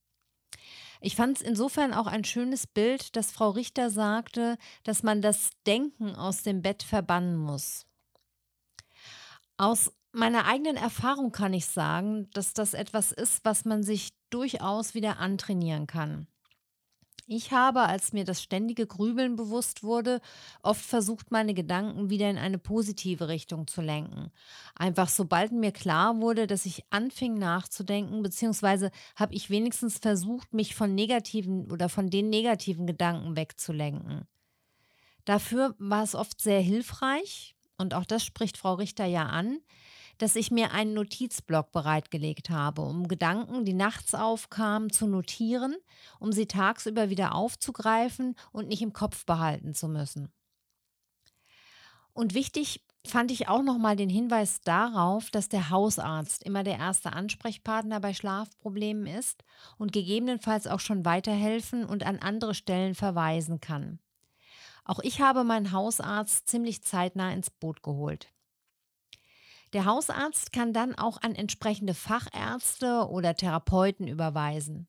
Ich 1.01 1.15
fand 1.15 1.37
es 1.37 1.43
insofern 1.43 1.95
auch 1.95 2.09
ein 2.09 2.25
schönes 2.25 2.67
Bild, 2.67 3.15
dass 3.15 3.31
Frau 3.31 3.51
Richter 3.51 3.91
sagte, 3.91 4.59
dass 4.83 5.05
man 5.05 5.23
das 5.23 5.51
Denken 5.67 6.17
aus 6.17 6.43
dem 6.43 6.63
Bett 6.63 6.83
verbannen 6.83 7.37
muss. 7.37 7.87
Aus 9.57 9.93
meiner 10.11 10.47
eigenen 10.47 10.77
Erfahrung 10.77 11.31
kann 11.31 11.55
ich 11.55 11.67
sagen, 11.67 12.29
dass 12.33 12.55
das 12.55 12.75
etwas 12.75 13.13
ist, 13.13 13.45
was 13.45 13.65
man 13.65 13.85
sich 13.85 14.11
durchaus 14.31 14.95
wieder 14.95 15.19
antrainieren 15.19 15.87
kann. 15.87 16.27
Ich 17.31 17.53
habe, 17.53 17.83
als 17.83 18.15
mir 18.15 18.25
das 18.25 18.43
ständige 18.43 18.87
Grübeln 18.87 19.37
bewusst 19.37 19.83
wurde, 19.83 20.23
oft 20.63 20.81
versucht, 20.81 21.31
meine 21.31 21.53
Gedanken 21.53 22.09
wieder 22.09 22.31
in 22.31 22.39
eine 22.39 22.57
positive 22.57 23.29
Richtung 23.29 23.67
zu 23.67 23.83
lenken. 23.83 24.33
Einfach 24.75 25.11
sobald 25.11 25.53
mir 25.53 25.71
klar 25.71 26.23
wurde, 26.23 26.47
dass 26.47 26.65
ich 26.65 26.85
anfing 26.89 27.35
nachzudenken, 27.35 28.23
beziehungsweise 28.23 28.91
habe 29.15 29.35
ich 29.35 29.51
wenigstens 29.51 29.99
versucht, 29.99 30.55
mich 30.55 30.75
von 30.75 30.95
negativen 30.95 31.71
oder 31.71 31.91
von 31.91 32.09
den 32.09 32.31
negativen 32.31 32.87
Gedanken 32.87 33.37
wegzulenken. 33.37 34.27
Dafür 35.27 35.75
war 35.79 36.05
es 36.05 36.15
oft 36.15 36.41
sehr 36.41 36.63
hilfreich, 36.63 37.55
und 37.77 37.93
auch 37.93 38.07
das 38.07 38.25
spricht 38.25 38.57
Frau 38.57 38.73
Richter 38.73 39.05
ja 39.05 39.27
an, 39.27 39.59
dass 40.19 40.37
ich 40.37 40.51
mir 40.51 40.73
einen 40.73 40.95
Notizblock 40.95 41.73
bereitgelegt 41.73 42.51
habe, 42.51 42.83
um 42.83 43.09
Gedanken, 43.09 43.65
die 43.65 43.73
nachts 43.73 44.15
aufkamen, 44.15 44.91
zu 44.91 45.07
notieren, 45.07 45.77
um 46.19 46.33
sie 46.33 46.47
tagsüber 46.47 47.09
wieder 47.09 47.35
aufzugreifen 47.35 48.35
und 48.53 48.69
nicht 48.69 48.83
im 48.83 48.93
Kopf 48.93 49.25
behalten 49.25 49.75
zu 49.75 49.89
müssen. 49.89 50.31
Und 52.13 52.35
wichtig 52.35 52.85
fand 53.07 53.31
ich 53.31 53.49
auch 53.49 53.63
nochmal 53.63 53.97
den 53.97 54.09
Hinweis 54.09 54.61
darauf, 54.61 55.31
dass 55.31 55.49
der 55.49 55.71
Hausarzt 55.71 56.43
immer 56.43 56.65
der 56.65 56.79
erste 56.79 57.13
Ansprechpartner 57.13 58.01
bei 58.01 58.13
Schlafproblemen 58.13 59.07
ist 59.07 59.45
und 59.79 59.93
gegebenenfalls 59.93 60.67
auch 60.67 60.81
schon 60.81 61.05
weiterhelfen 61.05 61.85
und 61.85 62.05
an 62.05 62.19
andere 62.19 62.55
Stellen 62.55 62.95
verweisen 62.95 63.61
kann. 63.61 64.01
Auch 64.85 64.99
ich 65.01 65.21
habe 65.21 65.45
meinen 65.45 65.73
Hausarzt 65.73 66.49
ziemlich 66.49 66.83
zeitnah 66.83 67.33
ins 67.33 67.51
Boot 67.51 67.83
geholt. 67.83 68.33
Der 69.73 69.85
Hausarzt 69.85 70.53
kann 70.53 70.73
dann 70.73 70.95
auch 70.95 71.21
an 71.21 71.35
entsprechende 71.35 71.95
Fachärzte 71.95 73.09
oder 73.09 73.35
Therapeuten 73.35 74.09
überweisen. 74.09 74.89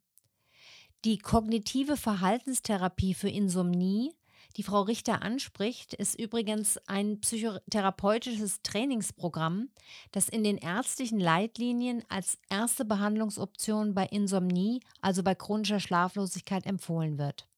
Die 1.06 1.18
kognitive 1.18 1.98
Verhaltenstherapie 1.98 3.14
für 3.14 3.30
Insomnie, 3.30 4.14
die 4.58 4.64
Frau 4.64 4.82
Richter 4.82 5.22
anspricht, 5.22 5.94
ist 5.94 6.20
übrigens 6.20 6.78
ein 6.88 7.20
psychotherapeutisches 7.20 8.62
Trainingsprogramm, 8.64 9.70
das 10.12 10.28
in 10.28 10.44
den 10.44 10.58
ärztlichen 10.58 11.20
Leitlinien 11.20 12.04
als 12.10 12.38
erste 12.50 12.86
Behandlungsoption 12.86 13.94
bei 13.94 14.06
Insomnie, 14.06 14.82
also 15.02 15.24
bei 15.24 15.36
chronischer 15.36 15.80
Schlaflosigkeit, 15.80 16.66
empfohlen 16.66 17.18
wird. 17.18 17.49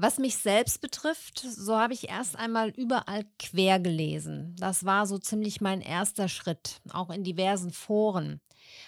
Was 0.00 0.18
mich 0.18 0.36
selbst 0.36 0.80
betrifft, 0.80 1.40
so 1.40 1.76
habe 1.76 1.92
ich 1.92 2.08
erst 2.08 2.36
einmal 2.36 2.68
überall 2.68 3.24
quer 3.40 3.80
gelesen. 3.80 4.54
Das 4.56 4.84
war 4.84 5.08
so 5.08 5.18
ziemlich 5.18 5.60
mein 5.60 5.80
erster 5.80 6.28
Schritt, 6.28 6.80
auch 6.92 7.10
in 7.10 7.24
diversen 7.24 7.72
Foren. 7.72 8.40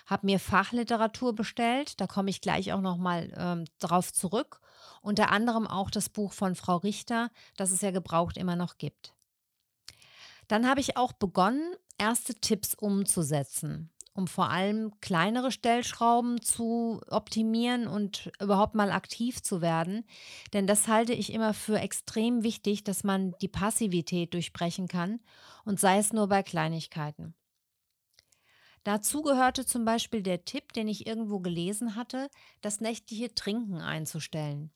Habe 0.07 0.27
mir 0.27 0.39
Fachliteratur 0.39 1.35
bestellt, 1.35 2.01
da 2.01 2.07
komme 2.07 2.31
ich 2.31 2.41
gleich 2.41 2.73
auch 2.73 2.81
nochmal 2.81 3.33
ähm, 3.37 3.65
drauf 3.81 4.13
zurück. 4.13 4.61
Unter 5.03 5.33
anderem 5.33 5.67
auch 5.67 5.91
das 5.91 6.11
Buch 6.11 6.33
von 6.33 6.55
Frau 6.55 6.77
Richter, 6.77 7.31
das 7.57 7.73
es 7.73 7.81
ja 7.81 7.91
gebraucht 7.91 8.37
immer 8.37 8.55
noch 8.55 8.79
gibt. 8.79 9.13
Dann 10.47 10.69
habe 10.69 10.79
ich 10.79 10.97
auch 10.97 11.13
begonnen, 11.13 11.75
erste 11.99 12.37
Tipps 12.37 12.75
umzusetzen 12.75 13.91
um 14.13 14.27
vor 14.27 14.51
allem 14.51 14.93
kleinere 15.01 15.53
Stellschrauben 15.53 16.43
zu 16.43 17.01
optimieren 17.09 17.87
und 17.87 18.31
überhaupt 18.41 18.75
mal 18.75 18.91
aktiv 18.91 19.43
zu 19.43 19.61
werden. 19.61 20.05
Denn 20.53 20.67
das 20.67 20.89
halte 20.89 21.13
ich 21.13 21.33
immer 21.33 21.55
für 21.55 21.79
extrem 21.79 22.43
wichtig, 22.43 22.85
dass 22.85 23.05
man 23.05 23.35
die 23.41 23.49
Passivität 23.49 24.35
durchbrechen 24.35 24.89
kann 24.89 25.21
und 25.65 25.81
sei 25.81 25.99
es 25.99 26.13
nur 26.13 26.29
bei 26.29 26.43
Kleinigkeiten. 26.43 27.35
Dazu 28.85 29.23
gehörte 29.23 29.65
zum 29.67 29.85
Beispiel 29.85 30.23
der 30.23 30.45
Tipp, 30.45 30.73
den 30.73 30.89
ich 30.89 31.07
irgendwo 31.07 31.41
gelesen 31.41 31.97
hatte, 31.97 32.29
das 32.63 32.81
nächtliche 32.81 33.35
Trinken 33.35 33.81
einzustellen. 33.81 34.71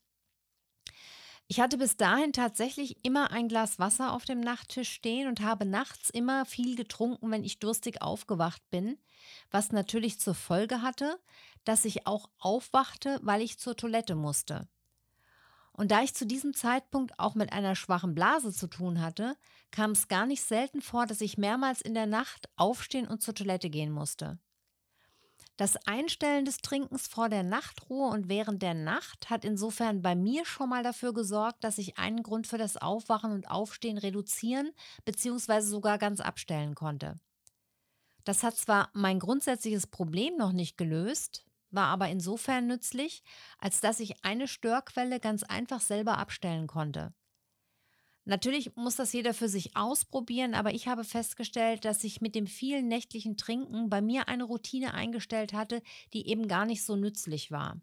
Ich 1.46 1.60
hatte 1.60 1.76
bis 1.76 1.96
dahin 1.96 2.32
tatsächlich 2.32 3.04
immer 3.04 3.30
ein 3.30 3.48
Glas 3.48 3.78
Wasser 3.78 4.12
auf 4.12 4.24
dem 4.24 4.40
Nachttisch 4.40 4.90
stehen 4.90 5.28
und 5.28 5.40
habe 5.40 5.66
nachts 5.66 6.08
immer 6.08 6.46
viel 6.46 6.74
getrunken, 6.74 7.30
wenn 7.30 7.44
ich 7.44 7.58
durstig 7.58 8.00
aufgewacht 8.00 8.62
bin, 8.70 8.98
was 9.50 9.70
natürlich 9.70 10.18
zur 10.18 10.34
Folge 10.34 10.80
hatte, 10.80 11.18
dass 11.64 11.84
ich 11.84 12.06
auch 12.06 12.30
aufwachte, 12.38 13.20
weil 13.22 13.42
ich 13.42 13.58
zur 13.58 13.76
Toilette 13.76 14.14
musste. 14.14 14.68
Und 15.72 15.90
da 15.90 16.02
ich 16.02 16.14
zu 16.14 16.24
diesem 16.24 16.54
Zeitpunkt 16.54 17.18
auch 17.18 17.34
mit 17.34 17.52
einer 17.52 17.74
schwachen 17.74 18.14
Blase 18.14 18.52
zu 18.52 18.68
tun 18.68 19.00
hatte, 19.00 19.36
kam 19.70 19.90
es 19.90 20.08
gar 20.08 20.24
nicht 20.24 20.42
selten 20.42 20.80
vor, 20.80 21.04
dass 21.04 21.20
ich 21.20 21.36
mehrmals 21.36 21.80
in 21.80 21.94
der 21.94 22.06
Nacht 22.06 22.48
aufstehen 22.56 23.08
und 23.08 23.22
zur 23.22 23.34
Toilette 23.34 23.70
gehen 23.70 23.90
musste. 23.90 24.38
Das 25.56 25.76
Einstellen 25.86 26.44
des 26.44 26.58
Trinkens 26.58 27.06
vor 27.06 27.28
der 27.28 27.44
Nachtruhe 27.44 28.08
und 28.08 28.28
während 28.28 28.60
der 28.60 28.74
Nacht 28.74 29.30
hat 29.30 29.44
insofern 29.44 30.02
bei 30.02 30.16
mir 30.16 30.44
schon 30.44 30.68
mal 30.68 30.82
dafür 30.82 31.14
gesorgt, 31.14 31.62
dass 31.62 31.78
ich 31.78 31.96
einen 31.96 32.24
Grund 32.24 32.48
für 32.48 32.58
das 32.58 32.76
Aufwachen 32.76 33.30
und 33.30 33.48
Aufstehen 33.48 33.98
reduzieren 33.98 34.72
bzw. 35.04 35.60
sogar 35.60 35.98
ganz 35.98 36.20
abstellen 36.20 36.74
konnte. 36.74 37.20
Das 38.24 38.42
hat 38.42 38.56
zwar 38.56 38.90
mein 38.94 39.20
grundsätzliches 39.20 39.86
Problem 39.86 40.36
noch 40.36 40.52
nicht 40.52 40.76
gelöst, 40.76 41.44
war 41.70 41.86
aber 41.86 42.08
insofern 42.08 42.66
nützlich, 42.66 43.22
als 43.58 43.80
dass 43.80 44.00
ich 44.00 44.24
eine 44.24 44.48
Störquelle 44.48 45.20
ganz 45.20 45.44
einfach 45.44 45.80
selber 45.80 46.18
abstellen 46.18 46.66
konnte. 46.66 47.12
Natürlich 48.26 48.74
muss 48.74 48.96
das 48.96 49.12
jeder 49.12 49.34
für 49.34 49.48
sich 49.48 49.76
ausprobieren, 49.76 50.54
aber 50.54 50.72
ich 50.72 50.88
habe 50.88 51.04
festgestellt, 51.04 51.84
dass 51.84 52.02
ich 52.04 52.22
mit 52.22 52.34
dem 52.34 52.46
vielen 52.46 52.88
nächtlichen 52.88 53.36
Trinken 53.36 53.90
bei 53.90 54.00
mir 54.00 54.28
eine 54.28 54.44
Routine 54.44 54.94
eingestellt 54.94 55.52
hatte, 55.52 55.82
die 56.14 56.26
eben 56.28 56.48
gar 56.48 56.64
nicht 56.64 56.82
so 56.84 56.96
nützlich 56.96 57.50
war. 57.50 57.80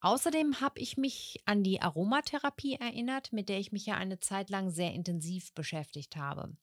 Außerdem 0.00 0.60
habe 0.60 0.80
ich 0.80 0.96
mich 0.96 1.42
an 1.44 1.62
die 1.62 1.80
Aromatherapie 1.80 2.74
erinnert, 2.74 3.32
mit 3.32 3.48
der 3.48 3.60
ich 3.60 3.70
mich 3.70 3.86
ja 3.86 3.94
eine 3.96 4.18
Zeit 4.18 4.50
lang 4.50 4.70
sehr 4.70 4.92
intensiv 4.94 5.52
beschäftigt 5.52 6.16
habe. 6.16 6.56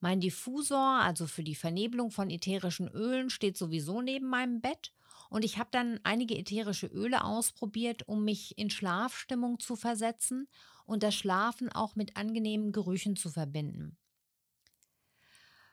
Mein 0.00 0.20
Diffusor, 0.20 1.00
also 1.00 1.26
für 1.26 1.44
die 1.44 1.54
Vernebelung 1.54 2.10
von 2.10 2.30
ätherischen 2.30 2.88
Ölen, 2.88 3.30
steht 3.30 3.56
sowieso 3.56 4.02
neben 4.02 4.28
meinem 4.28 4.60
Bett 4.60 4.92
und 5.30 5.44
ich 5.44 5.58
habe 5.58 5.68
dann 5.72 6.00
einige 6.02 6.36
ätherische 6.36 6.86
Öle 6.86 7.24
ausprobiert, 7.24 8.08
um 8.08 8.24
mich 8.24 8.58
in 8.58 8.70
Schlafstimmung 8.70 9.60
zu 9.60 9.76
versetzen 9.76 10.48
und 10.86 11.02
das 11.02 11.14
Schlafen 11.14 11.70
auch 11.70 11.96
mit 11.96 12.16
angenehmen 12.16 12.72
Gerüchen 12.72 13.16
zu 13.16 13.30
verbinden. 13.30 13.98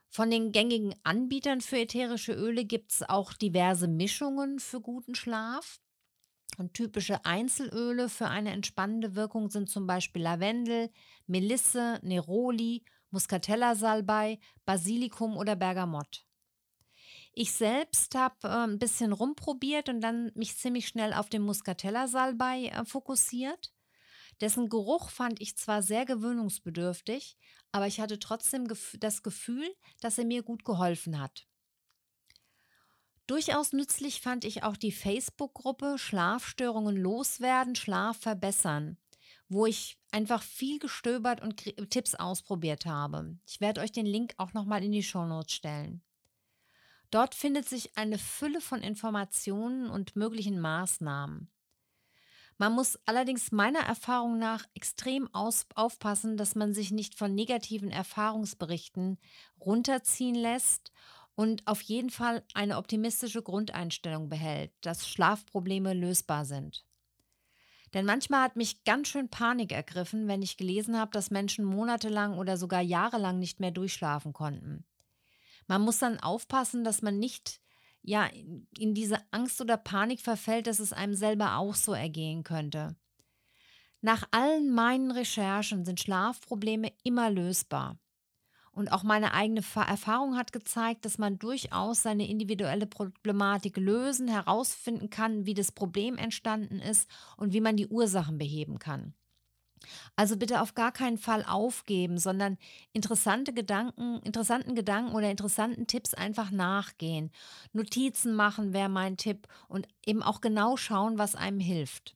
Von 0.09 0.29
den 0.29 0.51
gängigen 0.51 0.93
Anbietern 1.03 1.61
für 1.61 1.79
ätherische 1.79 2.33
Öle 2.33 2.65
gibt 2.65 2.91
es 2.91 3.01
auch 3.01 3.33
diverse 3.33 3.87
Mischungen 3.87 4.59
für 4.59 4.79
guten 4.79 5.15
Schlaf. 5.15 5.79
Und 6.59 6.75
typische 6.75 7.25
Einzelöle 7.25 8.09
für 8.09 8.27
eine 8.27 8.51
entspannende 8.51 9.15
Wirkung 9.15 9.49
sind 9.49 9.69
zum 9.69 9.87
Beispiel 9.87 10.21
Lavendel, 10.21 10.91
Melisse, 11.25 11.99
Neroli, 12.03 12.83
Muscatella-Salbei, 13.09 14.37
Basilikum 14.65 15.35
oder 15.35 15.55
Bergamott. 15.55 16.27
Ich 17.33 17.51
selbst 17.51 18.13
habe 18.13 18.35
äh, 18.43 18.67
ein 18.67 18.77
bisschen 18.77 19.13
rumprobiert 19.13 19.89
und 19.89 20.01
dann 20.01 20.31
mich 20.35 20.55
ziemlich 20.57 20.87
schnell 20.87 21.13
auf 21.13 21.29
den 21.29 21.41
Muscatella-Salbei 21.41 22.65
äh, 22.65 22.85
fokussiert. 22.85 23.72
Dessen 24.41 24.69
Geruch 24.69 25.09
fand 25.09 25.41
ich 25.41 25.57
zwar 25.57 25.81
sehr 25.81 26.05
gewöhnungsbedürftig, 26.05 27.37
aber 27.71 27.87
ich 27.87 27.99
hatte 27.99 28.19
trotzdem 28.19 28.67
das 28.99 29.23
Gefühl, 29.23 29.67
dass 30.01 30.17
er 30.17 30.25
mir 30.25 30.43
gut 30.43 30.65
geholfen 30.65 31.19
hat. 31.19 31.47
Durchaus 33.27 33.71
nützlich 33.71 34.21
fand 34.21 34.43
ich 34.43 34.63
auch 34.63 34.75
die 34.75 34.91
Facebook-Gruppe 34.91 35.97
Schlafstörungen 35.97 36.97
loswerden, 36.97 37.75
Schlaf 37.75 38.17
verbessern, 38.17 38.97
wo 39.47 39.65
ich 39.65 39.97
einfach 40.11 40.43
viel 40.43 40.77
gestöbert 40.77 41.41
und 41.41 41.63
Tipps 41.89 42.15
ausprobiert 42.15 42.85
habe. 42.85 43.37
Ich 43.47 43.61
werde 43.61 43.79
euch 43.81 43.93
den 43.93 44.05
Link 44.05 44.33
auch 44.37 44.53
nochmal 44.53 44.83
in 44.83 44.91
die 44.91 45.03
Shownotes 45.03 45.53
stellen. 45.53 46.03
Dort 47.11 47.35
findet 47.35 47.69
sich 47.69 47.95
eine 47.95 48.17
Fülle 48.17 48.59
von 48.59 48.81
Informationen 48.81 49.89
und 49.89 50.15
möglichen 50.15 50.59
Maßnahmen. 50.59 51.52
Man 52.57 52.73
muss 52.73 52.99
allerdings 53.05 53.51
meiner 53.51 53.79
Erfahrung 53.79 54.37
nach 54.37 54.65
extrem 54.75 55.33
aus 55.33 55.65
aufpassen, 55.75 56.37
dass 56.37 56.55
man 56.55 56.73
sich 56.73 56.91
nicht 56.91 57.15
von 57.17 57.33
negativen 57.33 57.89
Erfahrungsberichten 57.89 59.17
runterziehen 59.59 60.35
lässt 60.35 60.91
und 61.35 61.67
auf 61.67 61.81
jeden 61.81 62.09
Fall 62.09 62.43
eine 62.53 62.77
optimistische 62.77 63.41
Grundeinstellung 63.41 64.29
behält, 64.29 64.71
dass 64.81 65.07
Schlafprobleme 65.07 65.93
lösbar 65.93 66.45
sind. 66.45 66.85
Denn 67.93 68.05
manchmal 68.05 68.43
hat 68.43 68.55
mich 68.55 68.83
ganz 68.83 69.07
schön 69.07 69.29
Panik 69.29 69.71
ergriffen, 69.71 70.27
wenn 70.27 70.41
ich 70.41 70.57
gelesen 70.57 70.97
habe, 70.97 71.11
dass 71.11 71.31
Menschen 71.31 71.63
monatelang 71.63 72.37
oder 72.37 72.57
sogar 72.57 72.81
jahrelang 72.81 73.39
nicht 73.39 73.59
mehr 73.59 73.71
durchschlafen 73.71 74.33
konnten. 74.33 74.85
Man 75.67 75.81
muss 75.81 75.99
dann 75.99 76.19
aufpassen, 76.19 76.83
dass 76.83 77.01
man 77.01 77.19
nicht 77.19 77.61
ja, 78.03 78.29
in 78.77 78.93
diese 78.93 79.17
Angst 79.31 79.59
oder 79.61 79.77
Panik 79.77 80.19
verfällt, 80.21 80.67
dass 80.67 80.79
es 80.79 80.93
einem 80.93 81.15
selber 81.15 81.57
auch 81.57 81.73
so 81.73 81.93
ergehen 81.93 82.43
könnte. 82.43 82.95
Nach 84.01 84.27
allen 84.31 84.69
meinen 84.69 85.11
Recherchen 85.11 85.85
sind 85.85 86.01
Schlafprobleme 86.01 86.91
immer 87.03 87.29
lösbar. 87.31 87.97
Und 88.73 88.91
auch 88.91 89.03
meine 89.03 89.33
eigene 89.33 89.61
Erfahrung 89.75 90.35
hat 90.35 90.51
gezeigt, 90.51 91.05
dass 91.05 91.19
man 91.19 91.37
durchaus 91.37 92.01
seine 92.01 92.27
individuelle 92.27 92.87
Problematik 92.87 93.77
lösen, 93.77 94.27
herausfinden 94.27 95.09
kann, 95.09 95.45
wie 95.45 95.53
das 95.53 95.71
Problem 95.71 96.17
entstanden 96.17 96.79
ist 96.79 97.09
und 97.37 97.53
wie 97.53 97.61
man 97.61 97.77
die 97.77 97.87
Ursachen 97.87 98.37
beheben 98.37 98.79
kann. 98.79 99.13
Also 100.15 100.37
bitte 100.37 100.61
auf 100.61 100.75
gar 100.75 100.91
keinen 100.91 101.17
Fall 101.17 101.43
aufgeben, 101.43 102.17
sondern 102.17 102.57
interessante 102.91 103.53
Gedanken, 103.53 104.19
interessanten 104.23 104.75
Gedanken 104.75 105.13
oder 105.13 105.29
interessanten 105.29 105.87
Tipps 105.87 106.13
einfach 106.13 106.51
nachgehen. 106.51 107.31
Notizen 107.71 108.35
machen 108.35 108.73
wäre 108.73 108.89
mein 108.89 109.17
Tipp 109.17 109.47
und 109.67 109.87
eben 110.05 110.23
auch 110.23 110.41
genau 110.41 110.77
schauen, 110.77 111.17
was 111.17 111.35
einem 111.35 111.59
hilft. 111.59 112.15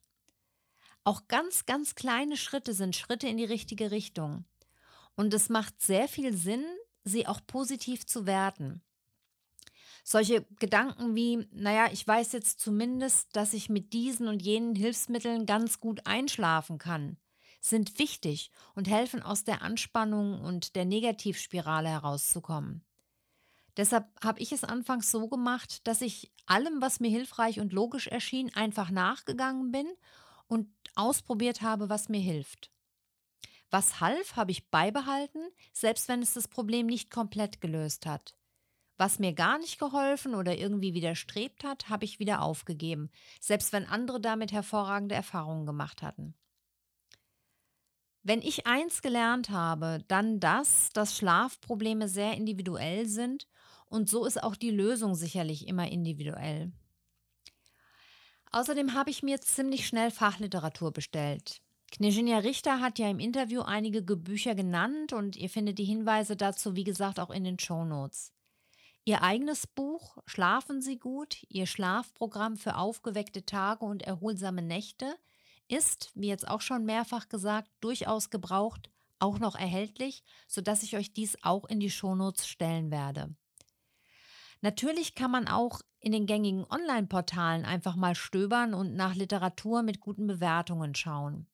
Auch 1.04 1.26
ganz, 1.28 1.66
ganz 1.66 1.94
kleine 1.94 2.36
Schritte 2.36 2.74
sind 2.74 2.94
Schritte 2.94 3.28
in 3.28 3.38
die 3.38 3.44
richtige 3.44 3.90
Richtung. 3.90 4.44
Und 5.16 5.34
es 5.34 5.48
macht 5.48 5.80
sehr 5.80 6.06
viel 6.06 6.36
Sinn, 6.36 6.64
sie 7.02 7.26
auch 7.26 7.40
positiv 7.46 8.06
zu 8.06 8.26
werten. 8.26 8.82
Solche 10.04 10.46
Gedanken 10.58 11.14
wie, 11.16 11.48
naja, 11.52 11.88
ich 11.92 12.06
weiß 12.06 12.32
jetzt 12.32 12.60
zumindest, 12.60 13.34
dass 13.34 13.52
ich 13.52 13.68
mit 13.68 13.92
diesen 13.92 14.28
und 14.28 14.42
jenen 14.42 14.74
Hilfsmitteln 14.74 15.44
ganz 15.44 15.80
gut 15.80 16.06
einschlafen 16.06 16.78
kann 16.78 17.18
sind 17.60 17.98
wichtig 17.98 18.50
und 18.74 18.88
helfen 18.88 19.22
aus 19.22 19.44
der 19.44 19.62
Anspannung 19.62 20.40
und 20.40 20.76
der 20.76 20.84
Negativspirale 20.84 21.88
herauszukommen. 21.88 22.84
Deshalb 23.76 24.06
habe 24.24 24.40
ich 24.40 24.52
es 24.52 24.64
anfangs 24.64 25.10
so 25.10 25.28
gemacht, 25.28 25.86
dass 25.86 26.00
ich 26.00 26.32
allem, 26.46 26.80
was 26.80 26.98
mir 26.98 27.10
hilfreich 27.10 27.60
und 27.60 27.72
logisch 27.72 28.08
erschien, 28.08 28.52
einfach 28.54 28.90
nachgegangen 28.90 29.70
bin 29.70 29.86
und 30.48 30.68
ausprobiert 30.96 31.62
habe, 31.62 31.88
was 31.88 32.08
mir 32.08 32.20
hilft. 32.20 32.72
Was 33.70 34.00
half, 34.00 34.34
habe 34.34 34.50
ich 34.50 34.70
beibehalten, 34.70 35.40
selbst 35.72 36.08
wenn 36.08 36.22
es 36.22 36.34
das 36.34 36.48
Problem 36.48 36.86
nicht 36.86 37.10
komplett 37.10 37.60
gelöst 37.60 38.06
hat. 38.06 38.34
Was 38.96 39.20
mir 39.20 39.32
gar 39.32 39.58
nicht 39.58 39.78
geholfen 39.78 40.34
oder 40.34 40.56
irgendwie 40.56 40.92
widerstrebt 40.92 41.62
hat, 41.62 41.88
habe 41.88 42.04
ich 42.04 42.18
wieder 42.18 42.42
aufgegeben, 42.42 43.10
selbst 43.40 43.72
wenn 43.72 43.86
andere 43.86 44.20
damit 44.20 44.50
hervorragende 44.50 45.14
Erfahrungen 45.14 45.66
gemacht 45.66 46.02
hatten. 46.02 46.34
Wenn 48.22 48.42
ich 48.42 48.66
eins 48.66 49.00
gelernt 49.00 49.50
habe, 49.50 50.04
dann 50.08 50.40
das, 50.40 50.90
dass 50.92 51.16
Schlafprobleme 51.16 52.08
sehr 52.08 52.34
individuell 52.34 53.06
sind 53.06 53.48
und 53.86 54.08
so 54.08 54.26
ist 54.26 54.42
auch 54.42 54.56
die 54.56 54.70
Lösung 54.70 55.14
sicherlich 55.14 55.66
immer 55.66 55.90
individuell. 55.90 56.72
Außerdem 58.50 58.94
habe 58.94 59.10
ich 59.10 59.22
mir 59.22 59.40
ziemlich 59.40 59.86
schnell 59.86 60.10
Fachliteratur 60.10 60.92
bestellt. 60.92 61.60
Knežinja 61.90 62.38
Richter 62.38 62.80
hat 62.80 62.98
ja 62.98 63.08
im 63.08 63.18
Interview 63.18 63.62
einige 63.62 64.02
Bücher 64.02 64.54
genannt 64.54 65.12
und 65.12 65.36
ihr 65.36 65.48
findet 65.48 65.78
die 65.78 65.84
Hinweise 65.84 66.36
dazu, 66.36 66.76
wie 66.76 66.84
gesagt, 66.84 67.18
auch 67.18 67.30
in 67.30 67.44
den 67.44 67.58
Show 67.58 67.84
Notes. 67.84 68.32
Ihr 69.04 69.22
eigenes 69.22 69.66
Buch 69.66 70.18
Schlafen 70.26 70.82
Sie 70.82 70.98
gut, 70.98 71.38
Ihr 71.48 71.66
Schlafprogramm 71.66 72.58
für 72.58 72.76
aufgeweckte 72.76 73.46
Tage 73.46 73.86
und 73.86 74.02
erholsame 74.02 74.60
Nächte 74.60 75.14
ist, 75.68 76.10
wie 76.14 76.28
jetzt 76.28 76.48
auch 76.48 76.60
schon 76.60 76.84
mehrfach 76.84 77.28
gesagt, 77.28 77.70
durchaus 77.80 78.30
gebraucht, 78.30 78.90
auch 79.18 79.38
noch 79.38 79.54
erhältlich, 79.54 80.22
sodass 80.46 80.82
ich 80.82 80.96
euch 80.96 81.12
dies 81.12 81.36
auch 81.42 81.64
in 81.64 81.80
die 81.80 81.90
Shownotes 81.90 82.46
stellen 82.46 82.90
werde. 82.90 83.34
Natürlich 84.60 85.14
kann 85.14 85.30
man 85.30 85.46
auch 85.46 85.80
in 86.00 86.12
den 86.12 86.26
gängigen 86.26 86.64
Online-Portalen 86.68 87.64
einfach 87.64 87.96
mal 87.96 88.14
stöbern 88.14 88.74
und 88.74 88.94
nach 88.94 89.14
Literatur 89.14 89.82
mit 89.82 90.00
guten 90.00 90.26
Bewertungen 90.26 90.94
schauen. 90.94 91.46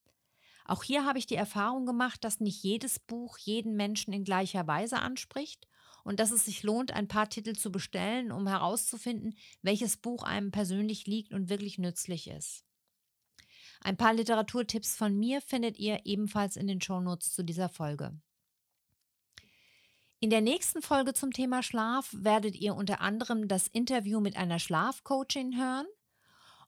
Auch 0.67 0.83
hier 0.83 1.05
habe 1.05 1.19
ich 1.19 1.27
die 1.27 1.35
Erfahrung 1.35 1.85
gemacht, 1.85 2.25
dass 2.25 2.41
nicht 2.41 2.63
jedes 2.63 2.99
Buch 2.99 3.37
jeden 3.39 3.77
Menschen 3.77 4.15
in 4.15 4.25
gleicher 4.25 4.67
Weise 4.67 4.99
anspricht 4.99 5.69
und 6.05 6.21
dass 6.21 6.31
es 6.31 6.47
sich 6.47 6.63
lohnt, 6.63 6.93
ein 6.93 7.09
paar 7.09 7.29
Titel 7.29 7.55
zu 7.55 7.71
bestellen, 7.71 8.33
um 8.33 8.47
herauszufinden, 8.47 9.37
welches 9.61 9.99
Buch 9.99 10.23
einem 10.23 10.51
persönlich 10.51 11.07
liegt 11.07 11.35
und 11.35 11.51
wirklich 11.51 11.79
nützlich 11.79 12.29
ist. 12.29 12.64
Ein 13.85 13.99
paar 13.99 14.15
Literaturtipps 14.15 14.97
von 14.97 15.15
mir 15.15 15.43
findet 15.43 15.79
ihr 15.79 16.01
ebenfalls 16.05 16.57
in 16.57 16.67
den 16.67 16.81
Shownotes 16.81 17.35
zu 17.35 17.45
dieser 17.45 17.69
Folge. 17.69 18.19
In 20.21 20.31
der 20.31 20.41
nächsten 20.41 20.81
Folge 20.81 21.13
zum 21.13 21.33
Thema 21.33 21.63
Schlaf 21.63 22.09
werdet 22.17 22.57
ihr 22.57 22.75
unter 22.77 23.03
anderem 23.03 23.47
das 23.47 23.69
Interview 23.69 24.21
mit 24.21 24.39
einer 24.39 24.59
Schlafcoachin 24.59 25.59
hören 25.59 25.87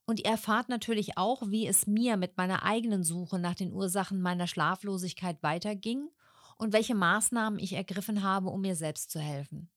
und 0.05 0.21
ihr 0.21 0.27
erfahrt 0.27 0.69
natürlich 0.69 1.17
auch, 1.17 1.41
wie 1.49 1.67
es 1.67 1.87
mir 1.87 2.19
mit 2.19 2.37
meiner 2.37 2.65
eigenen 2.65 3.03
Suche 3.03 3.39
nach 3.39 3.55
den 3.55 3.73
Ursachen 3.73 4.21
meiner 4.21 4.47
Schlaflosigkeit 4.47 5.43
weiterging 5.43 6.11
und 6.59 6.75
welche 6.75 6.95
Maßnahmen 6.95 7.59
ich 7.59 7.73
ergriffen 7.73 8.23
habe, 8.23 8.51
um 8.51 8.61
mir 8.61 8.77
selbst 8.77 9.11
zu 9.11 9.21
helfen. 9.21 9.71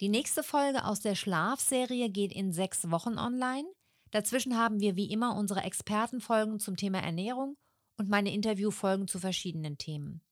Die 0.00 0.10
nächste 0.10 0.42
Folge 0.42 0.84
aus 0.84 1.00
der 1.00 1.14
Schlafserie 1.14 2.10
geht 2.10 2.34
in 2.34 2.52
sechs 2.52 2.90
Wochen 2.90 3.16
online. 3.16 3.66
Dazwischen 4.10 4.56
haben 4.56 4.80
wir 4.80 4.96
wie 4.96 5.10
immer 5.10 5.36
unsere 5.36 5.62
Expertenfolgen 5.62 6.58
zum 6.58 6.76
Thema 6.76 6.98
Ernährung 6.98 7.56
und 7.96 8.08
meine 8.08 8.32
Interviewfolgen 8.32 9.06
zu 9.06 9.18
verschiedenen 9.18 9.78
Themen. 9.78 10.22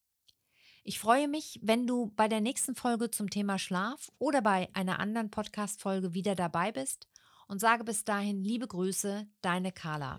Ich 0.85 0.99
freue 0.99 1.29
mich, 1.29 1.61
wenn 1.63 1.87
du 1.87 2.13
bei 2.17 2.29
der 2.29 2.41
nächsten 2.41 2.75
Folge 2.75 3.11
zum 3.11 3.29
Thema 3.29 3.59
Schlaf 3.59 4.11
oder 4.19 4.41
bei 4.41 4.69
einer 4.73 4.99
anderen 5.01 5.31
Podcast-Folge 5.31 6.15
wieder 6.15 6.35
dabei 6.35 6.73
bist 6.73 7.07
und 7.47 7.61
sage 7.61 7.85
bis 7.85 8.05
dahin 8.05 8.43
liebe 8.43 8.67
Grüße, 8.67 9.27
deine 9.43 9.71
Carla. 9.71 10.19